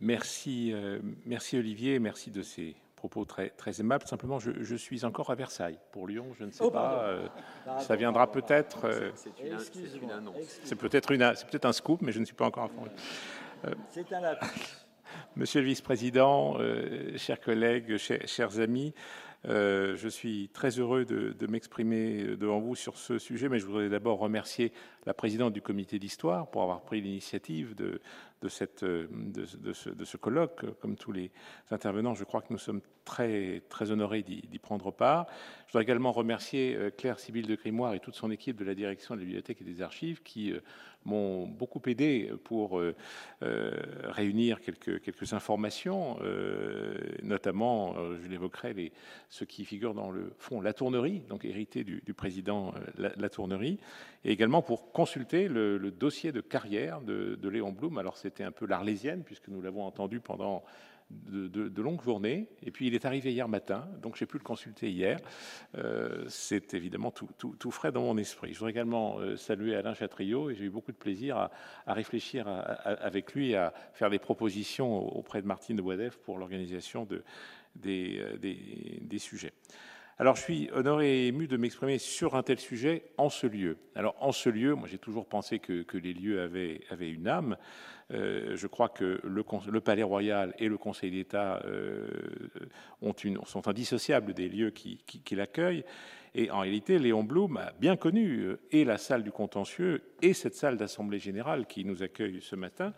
[0.00, 4.06] Merci, euh, merci Olivier, merci de ces propos très, très aimables.
[4.06, 5.78] Simplement, je, suis encore à Versailles.
[5.92, 7.04] Pour Lyon, je ne sais oh, pas.
[7.04, 7.26] Euh,
[7.80, 8.86] ça viendra peut-être.
[8.86, 9.30] Euh, c'est
[10.00, 10.60] une, annonce.
[10.64, 12.90] C'est peut-être une, c'est peut-être un scoop, mais je ne suis pas encore informé.
[13.90, 14.36] c'est un
[15.36, 16.56] Monsieur le vice-président,
[17.16, 18.94] chers collègues, chers amis,
[19.48, 23.88] euh, je suis très heureux de, m'exprimer devant vous sur ce sujet, mais je voudrais
[23.88, 24.72] d'abord remercier
[25.06, 28.00] la présidente du comité d'histoire pour avoir pris l'initiative de,
[28.48, 30.64] cette, de, ce, de, ce, colloque.
[30.80, 31.30] Comme tous les
[31.70, 35.26] intervenants, je crois que nous sommes très, très honorés d'y prendre part.
[35.66, 38.74] Je voudrais également remercier euh, Claire Sibylle de Grimoire et toute son équipe de la
[38.74, 40.60] direction de la bibliothèque et des archives qui euh,
[41.04, 42.94] m'ont beaucoup aidé pour euh,
[43.42, 43.72] euh,
[44.04, 48.92] réunir quelques, quelques informations, euh, notamment, je l'évoquerai,
[49.28, 53.78] ce qui figure dans le fond La Tournerie, donc hérité du, président la, Tournerie,
[54.24, 57.98] et également pour consulter le, dossier de carrière de, de Léon Blum.
[57.98, 60.64] Alors c'était un peu l'arlésienne, puisque nous l'avons entendu pendant
[61.10, 62.48] de, longues journées.
[62.62, 65.18] Et puis il est arrivé hier matin, donc j'ai pu le consulter hier.
[65.76, 68.52] Euh, c'est évidemment tout, frais dans mon esprit.
[68.52, 71.50] Je voudrais également euh, saluer Alain Chatriot et j'ai eu beaucoup de plaisir à,
[71.92, 72.46] réfléchir
[72.84, 79.18] avec lui, à faire des propositions auprès de Martine de Boisdef pour l'organisation euh, des,
[79.18, 79.52] sujets.
[80.20, 83.78] Alors, je suis honoré et ému de m'exprimer sur un tel sujet en ce lieu.
[83.94, 87.56] Alors, en ce lieu, moi, j'ai toujours pensé que, les lieux avaient, avaient une âme.
[88.12, 92.06] Euh, je crois que le, Palais Royal et le Conseil d'État euh,
[93.46, 95.86] sont indissociables des lieux qui, l'accueillent.
[96.34, 100.34] Et en réalité, Léon Blum a bien connu euh, et la salle du contentieux et
[100.34, 102.92] cette salle d'Assemblée générale qui nous accueille ce matin,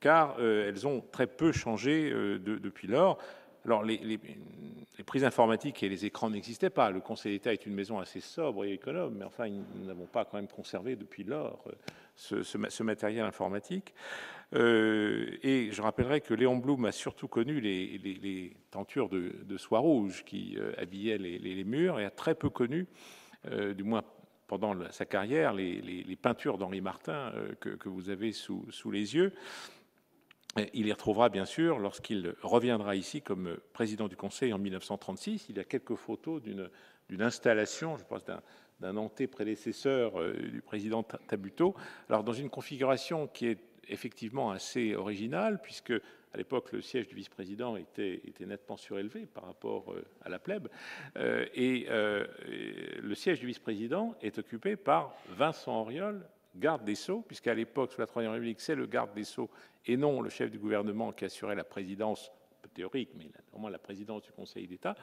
[0.00, 3.18] car elles ont très peu changé depuis lors.
[3.64, 4.18] Alors, les,
[5.06, 6.90] prises informatiques et les écrans n'existaient pas.
[6.90, 10.24] Le Conseil d'État est une maison assez sobre et économe, mais enfin, nous n'avons pas
[10.24, 11.64] quand même conservé depuis lors
[12.16, 13.94] ce matériel informatique.
[14.54, 20.24] Euh, et je rappellerai que Léon Blum a surtout connu les, tentures de, soie rouge
[20.24, 22.86] qui euh, habillaient les, murs et a très peu connu,
[23.50, 24.02] euh, du moins
[24.46, 29.32] pendant sa carrière, les, peintures d'Henri Martin que, vous avez sous, les yeux.
[30.74, 35.46] Il les retrouvera bien sûr lorsqu'il reviendra ici comme président du Conseil en 1936.
[35.48, 38.22] Il y a quelques photos d'une installation, je pense,
[38.80, 41.74] d'un anté-prédécesseur du président Tabuteau.
[42.10, 43.58] Alors, dans une configuration qui est
[43.88, 45.94] effectivement assez original, puisque
[46.34, 50.68] à l'époque, le siège du vice-président était, nettement surélevé par rapport euh, à la plèbe,
[51.16, 52.26] euh, et euh,
[53.02, 56.26] le siège du vice-président est occupé par Vincent Auriol,
[56.56, 59.50] garde des Sceaux, puisqu'à l'époque, sous la Troisième République, c'est le garde des Sceaux
[59.86, 62.30] et non le chef du gouvernement qui assurait la présidence
[62.74, 64.96] théorique, mais moins la présidence du Conseil d'État.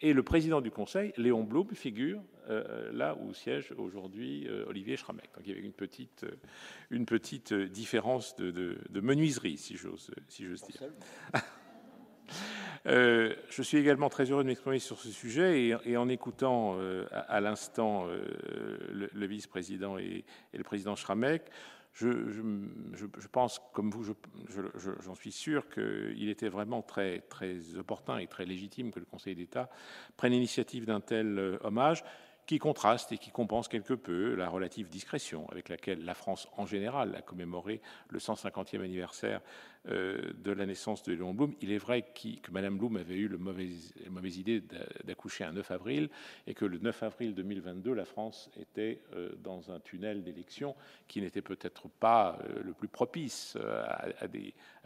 [0.00, 4.96] Et le président du Conseil, Léon Blum, figure euh, là où siège aujourd'hui euh, Olivier
[4.96, 5.30] Schramek.
[5.34, 6.36] Donc il y avait une petite, euh,
[6.90, 10.90] une petite différence de, menuiserie, si j'ose si dire.
[12.86, 16.78] je suis également très heureux de m'exprimer sur ce sujet et, en écoutant
[17.10, 21.42] à, l'instant le, vice-président et, et, le président Schramek,
[21.96, 24.04] je, pense, comme vous,
[25.00, 29.34] j'en suis sûr qu'il était vraiment très, très opportun et très légitime que le Conseil
[29.34, 29.70] d'État
[30.16, 32.04] prenne l'initiative d'un tel euh, hommage
[32.46, 36.64] qui contraste et qui compense quelque peu la relative discrétion avec laquelle la France en
[36.64, 39.40] général a commémoré le 150e anniversaire
[39.88, 41.54] euh, de la naissance de Léon Blum.
[41.60, 44.62] Il est vrai que Madame Blum avait eu la mauvaise idée
[45.04, 46.08] d'accoucher un 9 avril
[46.46, 50.76] et que le 9 avril 2022, la France était euh, dans un tunnel d'élection
[51.08, 54.06] qui n'était peut-être pas euh, le plus propice à,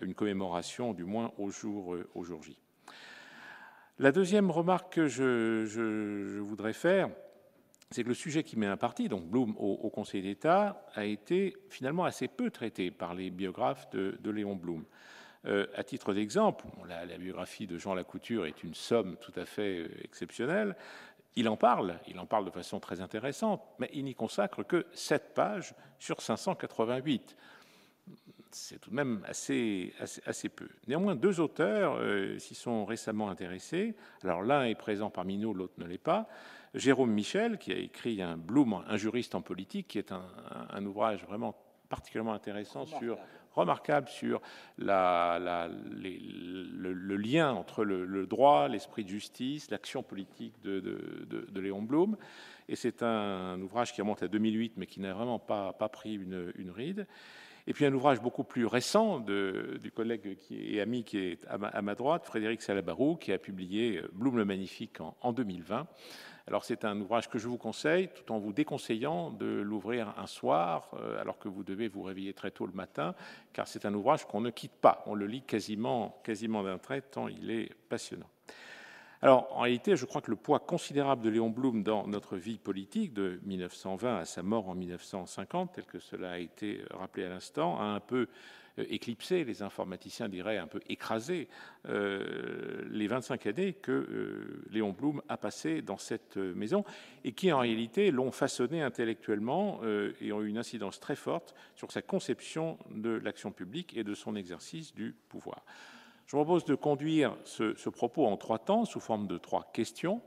[0.03, 2.57] une commémoration, du moins au jour, au jour J.
[3.99, 7.11] La deuxième remarque que je voudrais faire,
[7.91, 11.57] c'est que le sujet qui met un parti, donc Blum au, Conseil d'État, a été
[11.69, 14.85] finalement assez peu traité par les biographes de, Léon Blum.
[15.47, 19.79] Euh, à titre d'exemple, la, biographie de Jean Lacouture est une somme tout à fait
[19.79, 20.77] euh, exceptionnelle.
[21.35, 24.87] Il en parle, il en parle de façon très intéressante, mais il n'y consacre que
[24.93, 27.37] 7 pages sur 588.
[28.53, 29.93] C'est tout de même assez,
[30.27, 30.69] assez, peu.
[30.89, 33.95] Néanmoins, deux auteurs euh, s'y sont récemment intéressés.
[34.25, 36.29] Alors l'un est présent parmi nous, l'autre ne l'est pas.
[36.75, 41.25] Jérôme Michel, qui a écrit un Bloom, un juriste en politique, qui est un, ouvrage
[41.25, 41.57] vraiment
[41.89, 43.19] particulièrement intéressant sur
[43.53, 44.41] remarquable sur
[44.79, 52.17] la, le, lien entre le, droit, l'esprit de justice, l'action politique de, Léon Blum.
[52.69, 56.15] Et c'est un, ouvrage qui remonte à 2008, mais qui n'a vraiment pas, pas pris
[56.15, 57.07] une, une ride.
[57.67, 61.95] Et puis un ouvrage beaucoup plus récent du collègue est ami qui est à ma,
[61.95, 65.87] droite, Frédéric Salabarou, qui a publié Bloom le Magnifique en 2020.
[66.51, 70.27] Alors c'est un ouvrage que je vous conseille, tout en vous déconseillant de l'ouvrir un
[70.27, 73.15] soir, euh, alors que vous devez vous réveiller très tôt le matin,
[73.53, 75.05] car c'est un ouvrage qu'on ne quitte pas.
[75.07, 78.27] On le lit quasiment, quasiment d'un trait, tant il est passionnant.
[79.23, 82.57] Alors, en réalité, je crois que le poids considérable de Léon Blum dans notre vie
[82.57, 87.29] politique, de 1920 à sa mort en 1950, tel que cela a été rappelé à
[87.29, 88.29] l'instant, a un peu
[88.79, 91.49] euh, éclipsé, les informaticiens diraient un peu écrasé,
[91.87, 96.83] euh, les 25 années que euh, Léon Blum a passées dans cette maison
[97.23, 99.81] et qui en réalité l'ont façonné intellectuellement
[100.21, 104.15] et ont eu une incidence très forte sur sa conception de l'action publique et de
[104.15, 105.63] son exercice du pouvoir.
[106.31, 110.23] Je propose de conduire ce, propos en trois temps sous forme de trois questions.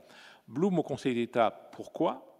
[0.48, 2.36] Blum au Conseil d'État, pourquoi?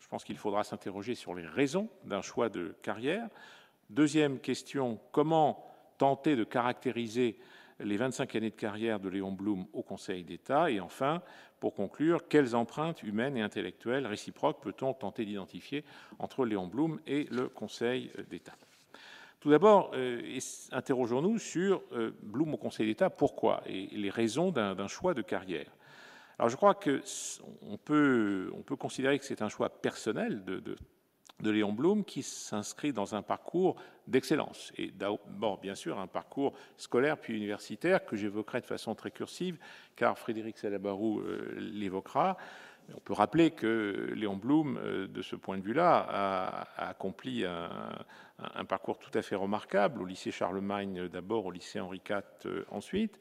[0.00, 3.28] Je pense qu'il faudra s'interroger sur les raisons d'un choix de carrière.
[3.90, 5.66] Deuxième question, comment
[5.98, 7.40] tenter de caractériser
[7.80, 10.70] les 25 années de carrière de Léon Blum au Conseil d'État?
[10.70, 11.20] Et enfin,
[11.58, 15.84] pour conclure, quelles empreintes humaines et intellectuelles réciproques peut-on tenter d'identifier
[16.20, 18.54] entre Léon Blum et le Conseil d'État?
[19.40, 20.38] Tout d'abord, euh,
[20.72, 25.70] interrogeons-nous sur euh, Blum au Conseil d'État, pourquoi Et les raisons d'un choix de carrière.
[26.38, 31.72] Alors je crois qu'on peut, on peut considérer que c'est un choix personnel de Léon
[31.72, 33.76] Blum qui s'inscrit dans un parcours
[34.08, 34.72] d'excellence.
[34.76, 39.58] Et d'abord, bien sûr, un parcours scolaire puis universitaire que j'évoquerai de façon très cursive,
[39.94, 42.36] car Frédéric Salabarou euh, l'évoquera.
[42.94, 48.64] On peut rappeler que Léon Blum, euh, de ce point de vue-là, a, accompli un,
[48.64, 53.18] parcours tout à fait remarquable, au lycée Charlemagne d'abord, au lycée Henri IV euh, ensuite,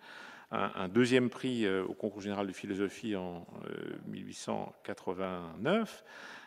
[0.52, 3.46] un, deuxième prix au concours général de philosophie en
[4.06, 6.06] 1889,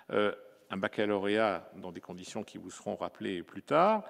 [0.08, 4.04] un baccalauréat dans des conditions qui vous seront rappelées plus tard.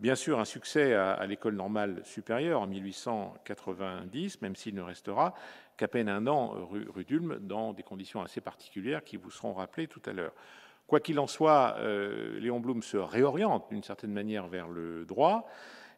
[0.00, 5.34] Bien sûr, un succès à, l'école normale supérieure en 1890, même s'il ne restera
[5.76, 9.54] qu'à peine un an rue, rue d'Ulm dans des conditions assez particulières qui vous seront
[9.54, 10.32] rappelées tout à l'heure.
[10.88, 15.48] Quoi qu'il en soit, euh, Léon Blum se réoriente d'une certaine manière vers le droit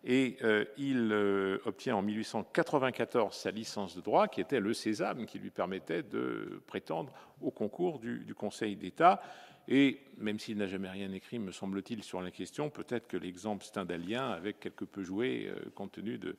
[0.05, 5.27] et euh, il euh, obtient en 1894 sa licence de droit, qui était le sésame
[5.27, 9.21] qui lui permettait de prétendre au concours du Conseil d'État.
[9.69, 13.65] Et même s'il n'a jamais rien écrit, me semble-t-il, sur la question, peut-être que l'exemple
[13.65, 16.37] stendhalien avait quelque peu joué euh, compte tenu de,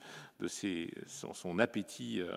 [1.08, 2.36] son, appétit euh,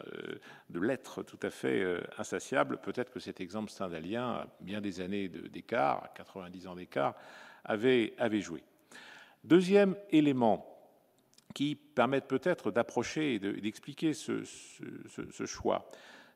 [0.68, 2.78] de l'être tout à fait euh, insatiable.
[2.78, 7.14] Peut-être que cet exemple stendhalien, à bien des années d'écart, 90 ans d'écart,
[7.64, 8.62] avait, joué.
[9.44, 10.66] Deuxième élément
[11.54, 14.44] qui permet peut-être d'approcher et d'expliquer ce
[15.46, 15.88] choix.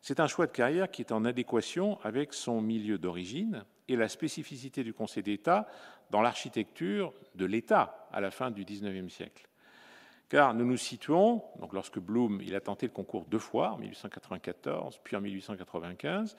[0.06, 4.08] C'est un choix de carrière qui est en adéquation avec son milieu d'origine, et la
[4.08, 5.66] spécificité du Conseil d'État
[6.10, 9.48] dans l'architecture de l'État à la fin du XIXe siècle.
[10.28, 11.98] Car nous nous situons, donc lorsque
[12.40, 16.36] il a tenté le concours deux fois, en 1894 puis en 1895,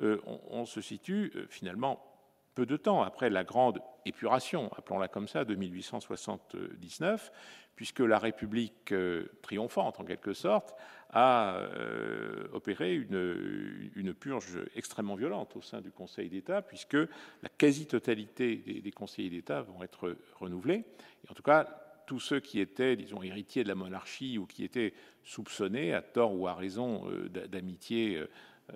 [0.00, 0.20] euh,
[0.50, 2.13] on, se situe euh, finalement
[2.54, 7.32] peu de temps après la grande épuration, appelons-la comme ça, de 1879,
[7.76, 10.74] puisque la République euh, triomphante, en quelque sorte,
[11.10, 18.80] a euh, opéré une, purge extrêmement violente au sein du Conseil d'État, puisque la quasi-totalité
[18.82, 20.84] des, conseillers d'État vont être renouvelés.
[21.24, 21.68] Et en tout cas,
[22.06, 24.92] tous ceux qui étaient, disons, héritiers de la monarchie ou qui étaient
[25.22, 28.22] soupçonnés, à tort ou à raison, euh, d'amitié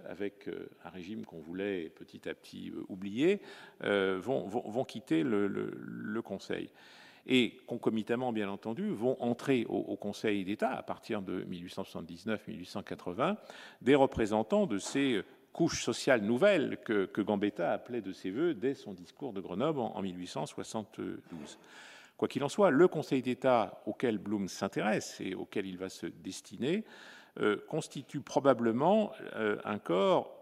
[0.09, 0.49] avec
[0.85, 3.41] un régime qu'on voulait petit à petit oublier,
[3.81, 6.71] vont, quitter le Conseil
[7.29, 13.37] et concomitamment, bien entendu, vont entrer au, Conseil d'État à partir de 1879-1880
[13.83, 18.95] des représentants de ces couches sociales nouvelles que, Gambetta appelait de ses voeux dès son
[18.95, 21.59] discours de Grenoble en, 1872.
[22.17, 26.07] Quoi qu'il en soit, le Conseil d'État auquel Blum s'intéresse et auquel il va se
[26.07, 27.18] destiner euh,
[27.69, 30.35] constitue probablement euh, un corps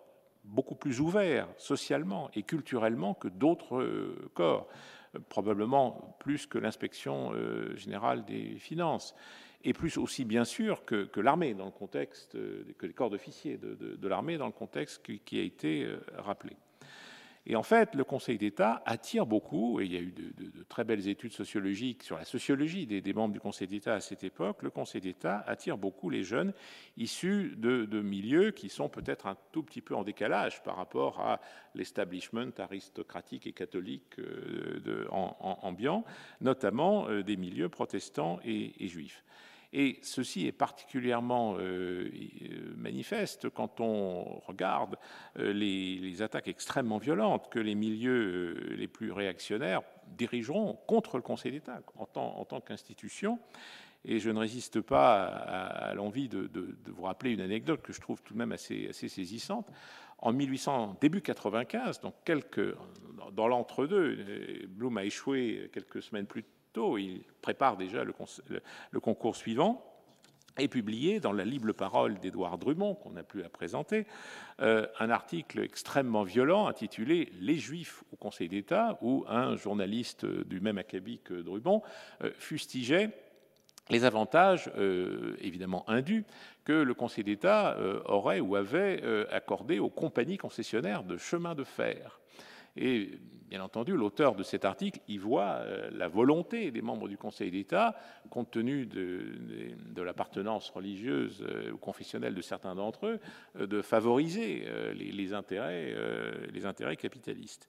[0.45, 4.69] beaucoup plus ouvert socialement et culturellement que d'autres euh, corps
[5.29, 9.15] probablement plus que l'inspection euh, générale des finances,
[9.65, 13.59] et plus aussi bien sûr que, l'armée dans le contexte, euh, que les corps d'officiers
[13.59, 16.57] de, l'armée dans le contexte qui a été euh, rappelé.
[17.49, 20.83] Et en fait, le Conseil d'État attire beaucoup, et il y a eu de, très
[20.83, 24.71] belles études sociologiques sur la sociologie des, membres du Conseil d'État à cette époque, le
[24.71, 26.53] Conseil d'État attire beaucoup les jeunes
[26.97, 31.41] issus de, milieux qui sont peut-être un tout petit peu en décalage par rapport à
[31.77, 36.05] l'establishment aristocratique et catholique euh, en, ambiant,
[36.41, 39.23] notamment euh, des milieux protestants et, juifs.
[39.79, 42.09] Et ceci est particulièrement euh,
[42.77, 44.97] manifeste quand on regarde
[45.39, 49.83] euh, les, attaques extrêmement violentes que les milieux les plus réactionnaires
[50.17, 53.39] dirigeront contre le Conseil d'État en tant, qu'institution.
[54.07, 56.49] Et je ne résiste pas à, l'envie de,
[56.87, 59.71] vous rappeler une anecdote que je trouve tout de même assez, saisissante.
[60.17, 62.15] En 1800, début 95, donc
[63.35, 66.45] dans l'entre-deux, Blum a échoué quelques semaines plus
[66.99, 69.83] il prépare déjà le, concours suivant,
[70.59, 74.07] et publié dans la libre parole d'Édouard Drummond, qu'on n'a plus à présenter,
[74.61, 80.61] euh, un article extrêmement violent intitulé Les Juifs au Conseil d'État, où un journaliste du
[80.61, 81.83] même acabit que Drummond
[82.23, 83.11] euh, fustigeait
[83.91, 86.25] les avantages euh, évidemment indus
[86.65, 92.19] que le Conseil d'État aurait ou avait accordé aux compagnies concessionnaires de chemin de fer.
[92.77, 93.19] Et
[93.49, 95.61] bien entendu, l'auteur de cet article y voit
[95.93, 97.97] la volonté des membres du Conseil d'État,
[98.29, 103.21] compte tenu de, l'appartenance religieuse ou confessionnelle de certains d'entre eux,
[103.67, 105.95] de favoriser les, intérêts,
[106.53, 107.69] les intérêts capitalistes.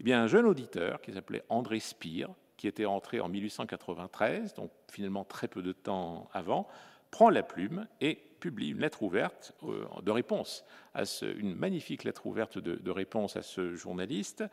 [0.00, 4.70] Eh bien, un jeune auditeur qui s'appelait André Spire, qui était entré en 1893, donc
[4.90, 6.68] finalement très peu de temps avant,
[7.10, 10.64] prend la plume et publie une lettre ouverte euh, de réponse,
[10.94, 14.44] à ce, une magnifique lettre ouverte de, réponse à ce journaliste,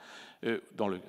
[0.44, 1.00] euh, dans le,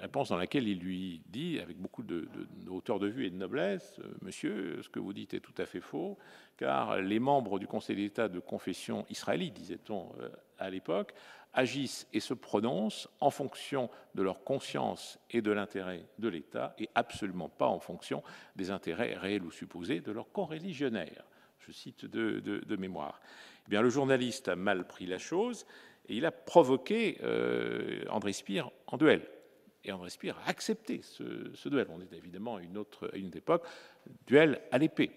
[0.00, 2.28] réponse dans laquelle il lui dit, avec beaucoup de,
[2.64, 5.54] de hauteur de vue et de noblesse, euh, Monsieur, ce que vous dites est tout
[5.58, 6.18] à fait faux,
[6.56, 10.12] car les membres du Conseil d'État de confession israélite, disait-on
[10.58, 11.14] à l'époque,
[11.52, 16.88] agissent et se prononcent en fonction de leur conscience et de l'intérêt de l'État et
[16.94, 18.22] absolument pas en fonction
[18.56, 21.24] des intérêts réels ou supposés de leurs coreligionnaires.
[21.66, 23.20] Je cite de, mémoire.
[23.70, 25.66] Eh le journaliste a mal pris la chose
[26.08, 29.22] et il a provoqué euh, André Spire en duel.
[29.84, 31.86] Et André Spire a accepté ce, duel.
[31.90, 33.64] On est évidemment à une autre époque,
[34.26, 35.10] duel à l'épée.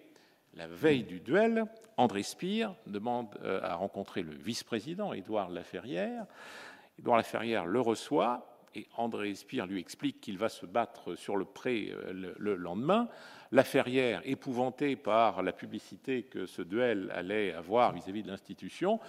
[0.54, 1.66] La veille du duel,
[1.98, 6.26] André Spire demande euh, à rencontrer le vice-président, Édouard Laferrière.
[6.98, 11.46] Édouard Laferrière le reçoit et André Spire lui explique qu'il va se battre sur le
[11.46, 13.08] pré euh, le, lendemain.
[13.52, 19.00] Laferrière, épouvanté par la publicité que ce duel allait avoir vis-à-vis de l'institution,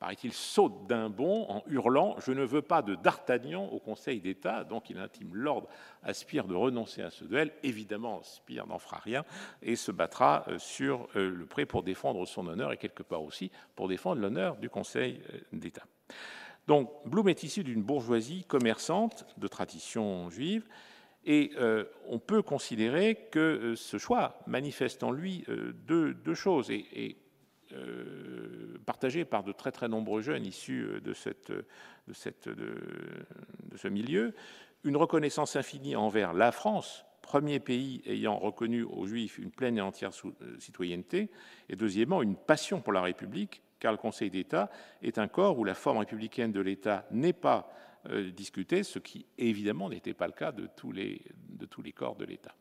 [0.00, 4.64] paraît-il, saute d'un bond en hurlant Je ne veux pas de D'Artagnan au Conseil d'État.
[4.64, 5.68] Donc il intime l'ordre
[6.02, 7.52] à Spire de renoncer à ce duel.
[7.62, 9.24] Évidemment, Spire n'en fera rien
[9.62, 13.22] et se battra euh, sur euh, le pré pour défendre son honneur et quelque part
[13.22, 15.20] aussi pour défendre l'honneur du Conseil
[15.52, 15.84] d'État.
[16.66, 20.64] Donc Blum est issu d'une bourgeoisie commerçante de tradition juive.
[21.24, 21.52] Et
[22.08, 25.44] on peut considérer que ce choix manifeste en lui
[25.86, 26.68] deux, choses.
[26.70, 27.16] et
[27.74, 31.14] euh, partagé par de très très nombreux jeunes issus euh, de,
[33.76, 34.34] ce milieu,
[34.84, 39.80] une reconnaissance infinie envers la France, premier pays ayant reconnu aux Juifs une pleine et
[39.80, 41.30] entière euh, citoyenneté,
[41.68, 44.70] et deuxièmement une passion pour la République, car le Conseil d'État
[45.02, 47.68] est un corps où la forme républicaine de l'État n'est pas
[48.34, 52.54] discutée, ce qui évidemment n'était pas le cas de tous les, corps de l'État.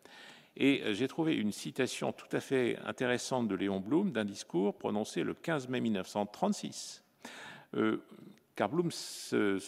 [0.57, 4.77] Et euh, j'ai trouvé une citation tout à fait intéressante de Léon Blum d'un discours
[4.77, 7.03] prononcé le 15 mai 1936.
[7.75, 8.03] Euh,
[8.55, 8.89] car Blum
[9.33, 9.59] euh,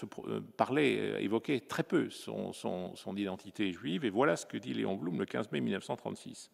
[0.57, 5.19] parlait, évoquait très peu son, son, identité juive, et voilà ce que dit Léon Blum
[5.19, 6.51] le 15 mai 1936.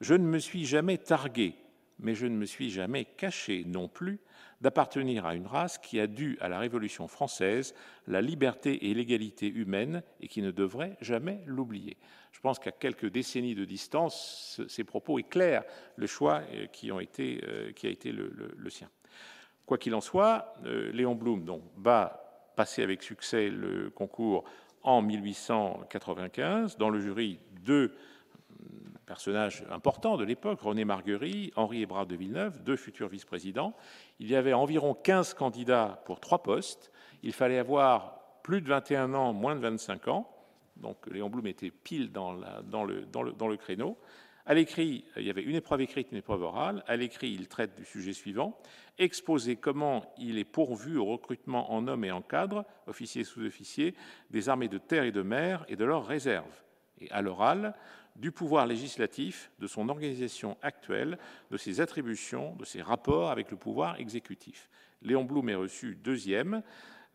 [0.00, 1.56] Je ne me suis jamais targué,
[1.98, 4.20] mais je ne me suis jamais caché non plus
[4.60, 7.74] d'appartenir à une race qui a dû à la Révolution française
[8.06, 11.96] la liberté et l'égalité humaine et qui ne devrait jamais l'oublier.
[12.32, 15.64] Je pense qu'à quelques décennies de distance, ces propos éclairent
[15.96, 16.66] le choix euh, euh,
[17.72, 18.88] qui a été le, sien.
[19.66, 21.44] Quoi qu'il en soit, euh, Léon Blum
[21.76, 24.44] va passer avec succès le concours
[24.82, 26.76] en 1895.
[26.76, 27.94] Dans le jury, deux
[29.04, 33.74] personnages importants de l'époque, René Marguerite, Henri Hébrard de Villeneuve, deux futurs vice-présidents.
[34.18, 36.90] Il y avait environ 15 candidats pour trois postes.
[37.22, 40.30] Il fallait avoir plus de 21 ans, moins de 25 ans.
[40.76, 43.96] Donc Léon Blum était pile dans, le, créneau.
[44.46, 46.82] À l'écrit, il y avait une épreuve écrite, une épreuve orale.
[46.86, 48.58] À l'écrit, il traite du sujet suivant
[48.98, 53.94] exposer comment il est pourvu au recrutement en hommes et en cadres, officiers et sous-officiers,
[54.30, 56.62] des armées de terre et de mer et de leurs réserves.
[57.00, 57.74] Et à l'oral,
[58.16, 61.18] du pouvoir législatif, de son organisation actuelle,
[61.50, 64.70] de ses attributions, de ses rapports avec le pouvoir exécutif.
[65.02, 66.62] Léon Blum est reçu deuxième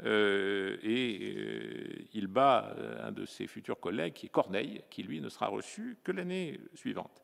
[0.05, 5.03] euh, et euh, il bat euh, un de ses futurs collègues, qui est Corneille, qui
[5.03, 7.21] lui ne sera reçu que l'année suivante.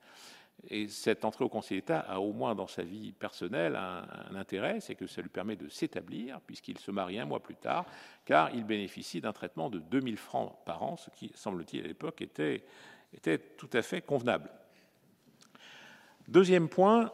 [0.70, 4.36] Et cette entrée au Conseil d'État a au moins dans sa vie personnelle un, un
[4.36, 7.86] intérêt, c'est que ça lui permet de s'établir, puisqu'il se marie un mois plus tard,
[8.25, 12.22] car il bénéficie d'un traitement de 2000 francs par an, ce qui, semble-t-il, à l'époque
[12.22, 12.63] était
[13.15, 14.50] était tout à fait convenable.
[16.27, 17.12] Deuxième point,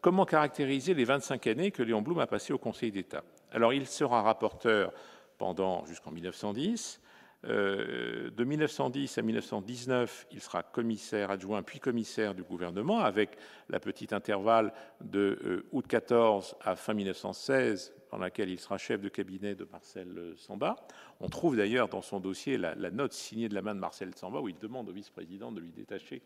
[0.00, 3.22] comment caractériser les 25 années que Léon Blum a passées au Conseil d'État?
[3.52, 4.92] Alors, il sera rapporteur
[5.38, 7.00] pendant jusqu'en 1910.
[7.44, 13.36] Euh, de 1910 à 1919, il sera commissaire adjoint puis commissaire du gouvernement, avec
[13.68, 19.00] la petite intervalle de euh, août 14 à fin 1916, dans laquelle il sera chef
[19.00, 20.76] de cabinet de Marcel Samba.
[21.20, 24.40] On trouve d'ailleurs dans son dossier la, note signée de la main de Marcel Samba
[24.40, 26.22] où il demande au vice-président de lui détacher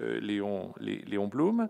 [0.00, 1.68] euh, Léon, Blum.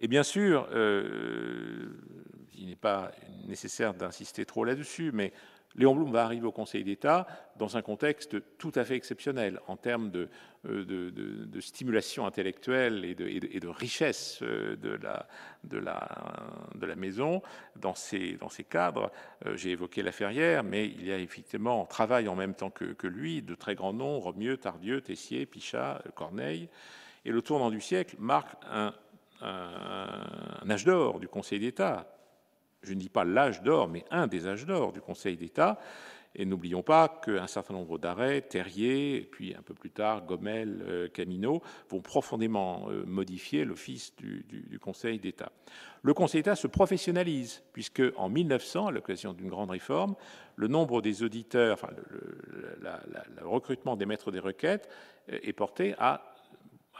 [0.00, 3.12] Et bien sûr, il n'est pas
[3.46, 5.32] nécessaire d'insister trop là-dessus, mais
[5.76, 7.26] Léon Blum va arriver au Conseil d'État
[7.56, 10.28] dans un contexte tout à fait exceptionnel en termes de,
[10.66, 11.10] euh,
[11.60, 17.42] stimulation intellectuelle et de, richesse euh, de la, maison
[17.76, 18.38] dans ces,
[18.68, 19.10] cadres.
[19.46, 22.70] Euh, j'ai évoqué la Ferrière, mais il y a effectivement, on travaille en même temps
[22.70, 26.68] que, lui, de très grands noms, Romieux, Tardieu, Tessier, Pichat, Corneille.
[27.24, 28.54] Et le tournant du siècle marque
[29.42, 32.13] un âge d'or du Conseil d'État
[32.84, 35.78] je ne dis pas l'âge d'or, mais un des âges d'or du Conseil d'État.
[36.36, 41.08] Et n'oublions pas qu'un certain nombre d'arrêts, Terrier, puis un peu plus tard Gommel, euh,
[41.08, 45.52] Camino, vont profondément euh, modifier l'office du, Conseil d'État.
[46.02, 50.16] Le Conseil d'État se professionnalise, puisque en 1900, à l'occasion d'une grande réforme,
[50.56, 51.88] le nombre des auditeurs,
[52.80, 54.88] le recrutement des maîtres des requêtes
[55.30, 56.33] euh, est porté à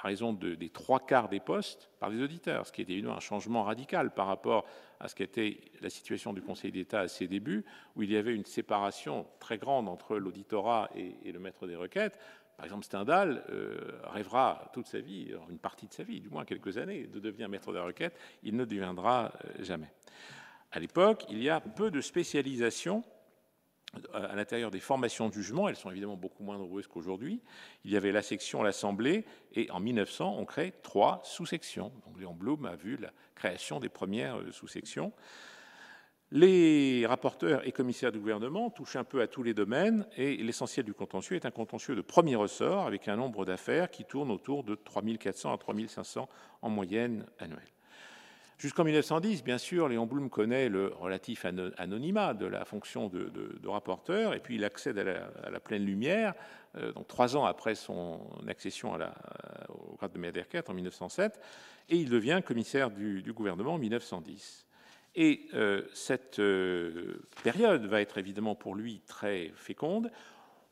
[0.04, 3.64] raison des trois quarts des postes par des auditeurs, ce qui est évidemment un changement
[3.64, 4.64] radical par rapport
[5.00, 7.64] à ce qu'était la situation du Conseil d'État à ses débuts,
[7.96, 12.18] où il y avait une séparation très grande entre l'auditorat et, le maître des requêtes.
[12.56, 16.44] Par exemple, Stendhal euh, rêvera toute sa vie, une partie de sa vie, du moins
[16.44, 18.16] quelques années, de devenir maître des requêtes.
[18.44, 19.90] Il ne deviendra euh, jamais.
[20.70, 23.02] À l'époque, il y a peu de spécialisation
[24.12, 27.40] à l'intérieur des formations de jugement, elles sont évidemment beaucoup moins nombreuses qu'aujourd'hui.
[27.84, 31.92] Il y avait la section l'Assemblée, et en 1900, on crée trois sous-sections.
[32.06, 35.12] Donc Léon Blum a vu la création des premières euh, sous-sections.
[36.30, 40.84] Les rapporteurs et commissaires du gouvernement touchent un peu à tous les domaines, et l'essentiel
[40.84, 44.64] du contentieux est un contentieux de premier ressort, avec un nombre d'affaires qui tourne autour
[44.64, 46.28] de 3400 à 3500
[46.62, 47.73] en moyenne annuelle.
[48.58, 51.44] Jusqu'en 1910, bien sûr, Léon Blum connaît le relatif
[51.76, 56.34] anonymat de la fonction de, rapporteur, et puis il accède à la, pleine lumière,
[56.76, 61.40] euh, donc trois ans après son accession au grade de Mederkert en 1907,
[61.88, 64.66] et il devient commissaire du, gouvernement en 1910.
[65.16, 70.10] Et euh, cette euh, période va être évidemment pour lui très féconde.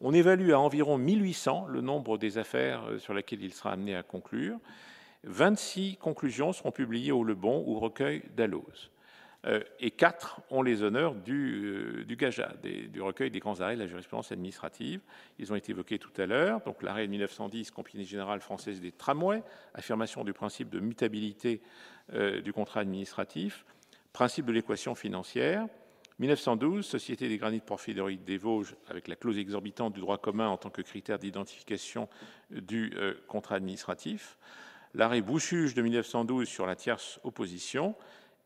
[0.00, 4.02] On évalue à environ 1800 le nombre des affaires sur lesquelles il sera amené à
[4.02, 4.59] conclure.
[5.24, 8.90] 26 conclusions seront publiées au Le Bon ou recueil d'Alloz.
[9.44, 13.74] Euh, et quatre ont les honneurs du, euh, du GAJA, du recueil des grands arrêts
[13.74, 15.00] de la jurisprudence administrative.
[15.40, 16.61] Ils ont été évoqués tout à l'heure.
[16.61, 19.42] Donc l'arrêt de 1910, Compagnie générale française des tramways,
[19.74, 21.61] affirmation du principe de mutabilité
[22.12, 23.64] euh, du contrat administratif,
[24.12, 25.66] principe de l'équation financière.
[26.20, 30.56] 1912, Société des granites porphyroriques des Vosges, avec la clause exorbitante du droit commun en
[30.56, 32.08] tant que critère d'identification
[32.50, 32.94] du
[33.26, 34.37] contrat administratif
[34.94, 37.94] l'arrêt Bouchuge de 1912 sur la tierce opposition,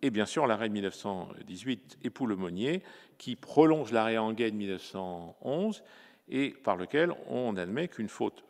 [0.03, 2.83] et bien sûr l'arrêt de 1918 Époux-Lemonnier,
[3.19, 5.83] qui prolonge l'arrêt Anguet de 1911
[6.29, 8.45] et par lequel on admet qu'une faute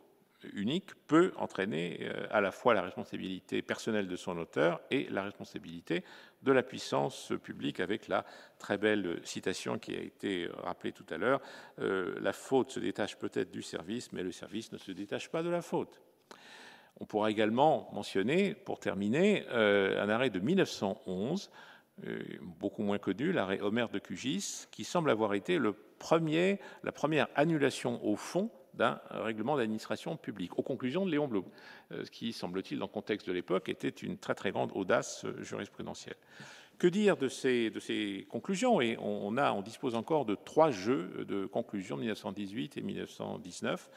[0.53, 5.23] unique peut entraîner euh, à la fois la responsabilité personnelle de son auteur et la
[5.23, 6.03] responsabilité
[6.43, 8.23] de la puissance publique, avec la
[8.59, 11.41] très belle citation qui a été rappelée tout à l'heure.
[11.79, 15.41] Euh, la faute se détache peut-être du service, mais le service ne se détache pas
[15.41, 15.99] de la faute.
[16.99, 21.51] On pourra également mentionner, pour terminer, euh, un arrêt de 1911,
[22.05, 28.03] euh, beaucoup moins connu, l'arrêt Homer de Cugis, qui semble avoir été la première annulation
[28.05, 31.45] au fond d'un règlement d'administration publique, aux conclusions de Léon Blum,
[31.91, 35.25] euh, ce qui, semble-t-il, dans le contexte de l'époque, était une très très grande audace
[35.41, 36.17] jurisprudentielle.
[36.77, 38.81] Que dire de ces, conclusions?
[38.81, 43.89] Et on, on dispose encore de trois jeux de conclusions de 1918 et 1919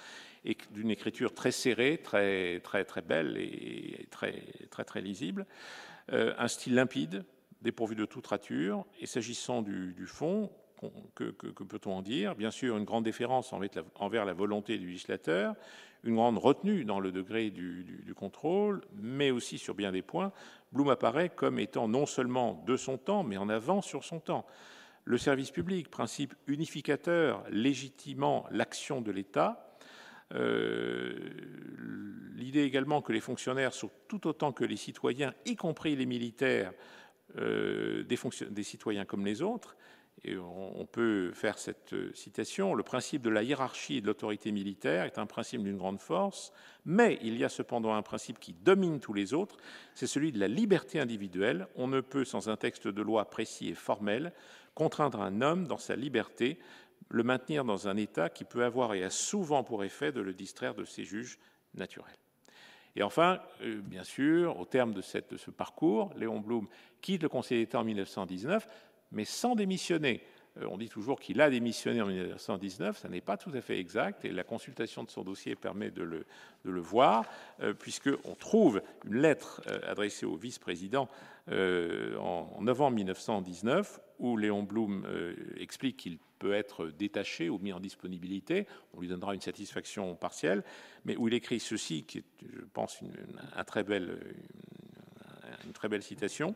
[0.45, 5.47] et d'une écriture très serrée, très, très, très belle et très, très, très lisible.
[6.13, 7.25] Euh, un style limpide,
[7.63, 8.87] dépourvu de toute rature.
[9.01, 10.51] Et s'agissant du, fond,
[11.15, 12.35] que, peut-on en dire?
[12.35, 13.53] Bien sûr, une grande déférence
[13.97, 15.55] envers la volonté du législateur,
[16.03, 20.33] une grande retenue dans le degré du, du, contrôle, mais aussi sur bien des points,
[20.73, 24.47] Blum apparaît comme étant non seulement de son temps, mais en avant sur son temps.
[25.05, 29.70] Le service public, principe unificateur légitimant l'action de l'État,
[32.37, 36.73] l'idée également que les fonctionnaires sont tout autant que les citoyens, y compris les militaires,
[37.39, 38.19] euh, des,
[38.51, 39.77] des, citoyens comme les autres,
[40.25, 42.75] Et on peut faire cette citation.
[42.75, 46.53] Le principe de la hiérarchie et de l'autorité militaire est un principe d'une grande force,
[46.85, 49.57] mais il y a cependant un principe qui domine tous les autres,
[49.95, 51.69] c'est celui de la liberté individuelle.
[51.77, 54.33] On ne peut, sans un texte de loi précis et formel,
[54.75, 56.59] contraindre un homme dans sa liberté,
[57.09, 60.33] le maintenir dans un état qui peut avoir et a souvent pour effet de le
[60.33, 61.39] distraire de ses juges
[61.75, 62.17] naturels.
[62.97, 66.69] Et enfin, euh, bien sûr, au terme de, de ce parcours, Léon Blum
[67.01, 68.67] quitte le Conseil d'État en 1919,
[69.13, 70.23] mais sans démissionner.
[70.59, 73.79] Euh, on dit toujours qu'il a démissionné en 1919, ça n'est pas tout à fait
[73.79, 77.25] exact, et la consultation de son dossier permet de le, voir,
[77.61, 81.09] euh, puisqu'on trouve une lettre adressée au vice-président
[81.49, 85.05] en novembre 1919, où Léon Blum
[85.57, 88.69] explique qu'il peut être détaché ou mis en disponibilité.
[88.95, 90.63] On lui donnera une satisfaction partielle,
[91.05, 93.13] mais où il écrit ceci, qui est, je pense, une
[93.65, 94.21] très belle
[96.03, 96.55] citation.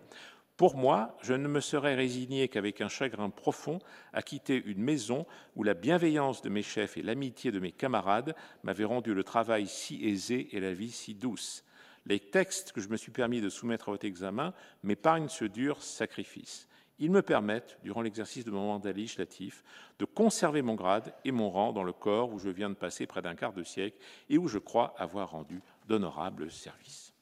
[0.56, 3.80] Pour moi, je ne me serais résigné qu'avec un chagrin profond
[4.12, 8.36] à quitter une maison où la bienveillance de mes chefs et l'amitié de mes camarades
[8.62, 11.64] m'avaient rendu le travail si aisé et la vie si douce.
[12.06, 15.82] Les textes que je me suis permis de soumettre à votre examen m'épargnent ce dur
[15.82, 16.68] sacrifice.
[17.00, 19.64] Ils me permettent, durant l'exercice de mon mandat législatif,
[19.98, 23.08] de conserver mon grade et mon rang dans le corps où je viens de passer
[23.08, 23.98] près d'un quart de siècle
[24.30, 27.12] et où je crois avoir rendu d'honorables services.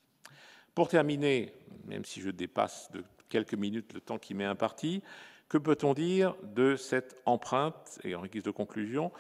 [0.75, 1.55] Pour terminer,
[1.87, 5.03] même si je dépasse de quelques minutes le temps qui m'est imparti,
[5.49, 9.11] que peut-on dire de cette empreinte Et en guise de conclusion,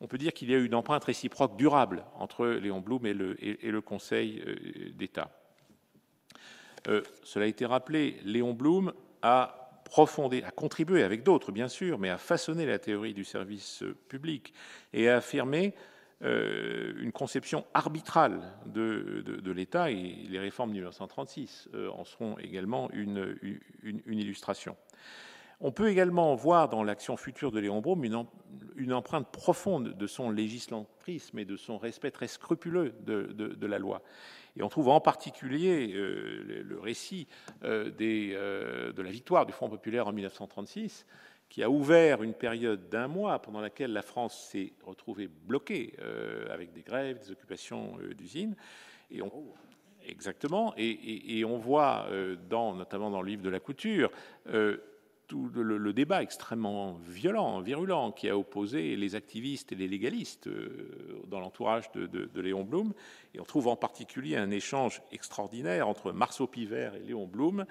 [0.00, 3.14] on peut dire qu'il y a eu une empreinte réciproque durable entre Léon Blum et
[3.14, 5.30] le, Conseil euh, d'État.
[6.88, 11.98] Euh, cela a été rappelé, Léon Blum a profondé, à contribuer avec d'autres bien sûr,
[11.98, 14.52] mais à façonner la théorie du service public
[14.92, 15.74] et à affirmer
[16.22, 22.90] euh, une conception arbitrale de, l'État, et les réformes de 1936 euh, en seront également
[22.92, 23.36] une,
[24.06, 24.76] illustration.
[25.62, 30.30] On peut également voir dans l'action future de Léon Brome une, empreinte profonde de son
[30.30, 34.02] législatrisme et de son respect très scrupuleux de la loi.
[34.56, 37.28] Et on trouve en particulier euh, le, récit
[37.62, 41.06] de la victoire du Front populaire en 1936,
[41.50, 45.94] qui a ouvert une période d'un mois pendant laquelle la France s'est retrouvée bloquée
[46.48, 48.54] avec des grèves, des occupations d'usines.
[49.10, 49.30] Et on,
[50.06, 50.72] exactement.
[50.78, 52.06] Et, on voit,
[52.48, 54.10] dans, notamment dans le livre de la couture,
[55.30, 61.22] tout le, débat extrêmement violent, virulent, qui a opposé les activistes et les légalistes euh,
[61.28, 62.92] dans l'entourage de, Léon Blum.
[63.32, 67.64] Et on trouve en particulier un échange extraordinaire entre Marceau Pivert et Léon Blum.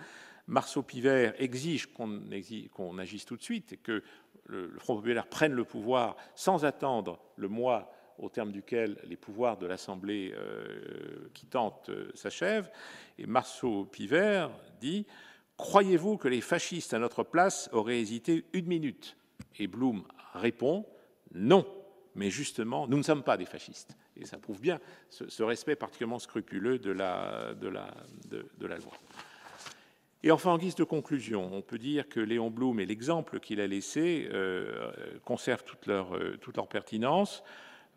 [0.49, 4.03] Marceau Pivert exige qu'on agisse tout de suite et que
[4.47, 9.57] le, Front populaire prenne le pouvoir sans attendre le mois au terme duquel les pouvoirs
[9.57, 12.69] de l'Assemblée euh, qui tente euh, s'achèvent.
[13.19, 14.49] Et Marceau Pivert
[14.81, 15.05] dit
[15.55, 19.17] Croyez-vous que les fascistes à notre place auraient hésité une minute?
[19.59, 20.85] Et Blum répond
[21.33, 21.67] Non,
[22.15, 23.95] mais justement, nous ne sommes pas des fascistes.
[24.15, 27.87] Et ça prouve bien ce, respect particulièrement scrupuleux de, la, loi.
[30.21, 33.61] Et enfin, en guise de conclusion, on peut dire que Léon Blum et l'exemple qu'il
[33.61, 34.91] a laissé euh,
[35.23, 37.41] conservent toute leur, euh, toute leur pertinence.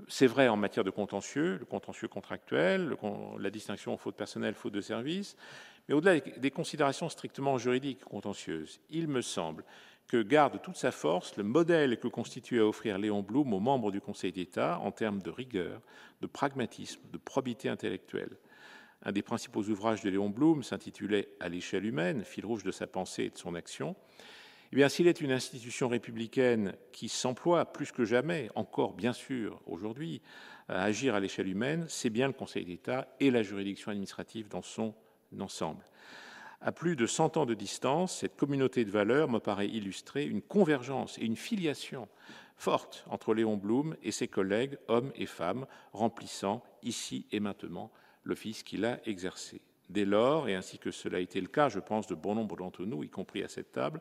[0.07, 2.97] C'est vrai en matière de contentieux, le contentieux contractuel,
[3.39, 5.37] la distinction faute personnelle, faute de service,
[5.89, 9.65] mais au-delà des considérations strictement juridiques contentieuses, il me semble
[10.07, 13.91] que garde toute sa force le modèle que constitue à offrir Léon Blum aux membres
[13.91, 15.81] du Conseil d'État en termes de rigueur,
[16.21, 18.37] de pragmatisme, de probité intellectuelle.
[19.05, 22.87] Un des principaux ouvrages de Léon Blum s'intitulait À l'échelle humaine, fil rouge de sa
[22.87, 23.97] pensée et de son action.
[24.73, 29.61] Eh bien, s'il est une institution républicaine qui s'emploie plus que jamais, encore bien sûr
[29.67, 30.23] aujourd'hui,
[30.69, 34.63] à agir à l'échelle humaine, c'est bien le Conseil d'État et la juridiction administrative dans
[34.63, 34.95] son
[35.39, 35.85] ensemble.
[36.61, 40.41] À plus de 100 ans de distance, cette communauté de valeurs me paraît illustrer une
[40.41, 42.09] convergence et une filiation
[42.57, 47.91] forte entre Léon Blum et ses collègues, hommes et femmes, remplissant ici et maintenant
[48.25, 49.61] l'office qu'il a exercé.
[49.91, 52.57] Dès lors, et ainsi que cela a été le cas, je pense, de bon nombre
[52.57, 54.01] d'entre nous, y compris à cette table,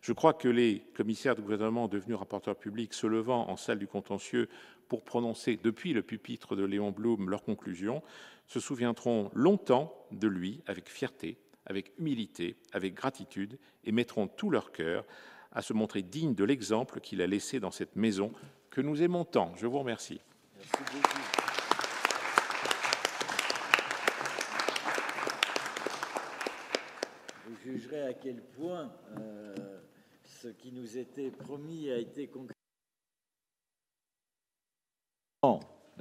[0.00, 3.88] je crois que les commissaires du gouvernement devenus rapporteurs publics se levant en salle du
[3.88, 4.48] contentieux
[4.88, 8.02] pour prononcer depuis le pupitre de Léon Blum leurs conclusions
[8.46, 14.70] se souviendront longtemps de lui avec fierté, avec humilité, avec gratitude, et mettront tout leur
[14.70, 15.04] cœur
[15.50, 18.32] à se montrer digne de l'exemple qu'il a laissé dans cette maison
[18.70, 19.54] que nous aimons tant.
[19.56, 20.20] Je vous remercie.
[28.12, 29.54] À quel point euh,
[30.22, 32.54] ce qui nous était promis a été concret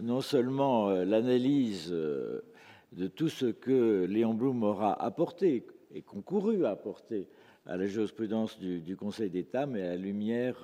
[0.01, 2.41] non seulement euh, l'analyse euh,
[2.91, 7.29] de tout ce que Léon Blum aura apporté et concouru à apporter
[7.65, 10.57] à la jurisprudence du, Conseil d'État, mais à la lumière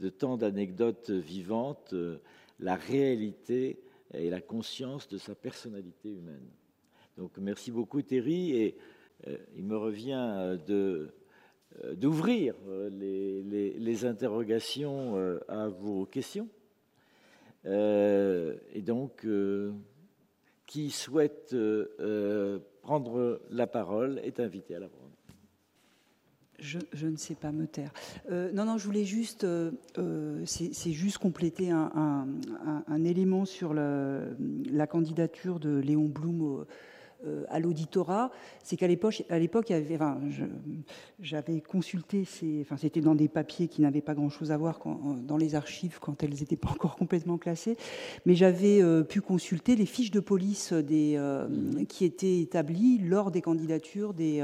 [0.00, 1.94] de tant d'anecdotes vivantes,
[2.58, 3.80] la réalité
[4.14, 6.48] et la conscience de sa personnalité humaine.
[7.16, 8.76] Donc merci beaucoup Thierry, et
[9.56, 11.10] il me revient de
[11.94, 12.54] d'ouvrir
[12.90, 15.16] les, les, interrogations
[15.48, 16.48] à vos questions.
[17.64, 19.24] et donc,
[20.66, 21.54] qui souhaite
[22.82, 25.10] prendre la parole est invité à la parole.
[26.60, 27.92] Je, ne sais pas me taire.
[28.30, 32.26] Euh, non, non, je voulais juste, euh, euh, c'est juste compléter un,
[33.04, 36.66] élément sur la candidature de Léon Blum au, euh,
[37.48, 38.30] à l'auditorat,
[38.62, 39.72] c'est qu'à l'époque, à l'époque,
[41.20, 44.80] j'avais consulté, ces, enfin, c'était dans des papiers qui n'avaient pas grand-chose à voir
[45.26, 47.76] dans les archives quand elles n'étaient pas encore complètement classées,
[48.26, 53.42] mais j'avais euh, pu consulter les fiches de police euh, qui étaient établies lors des
[53.42, 54.42] candidatures des,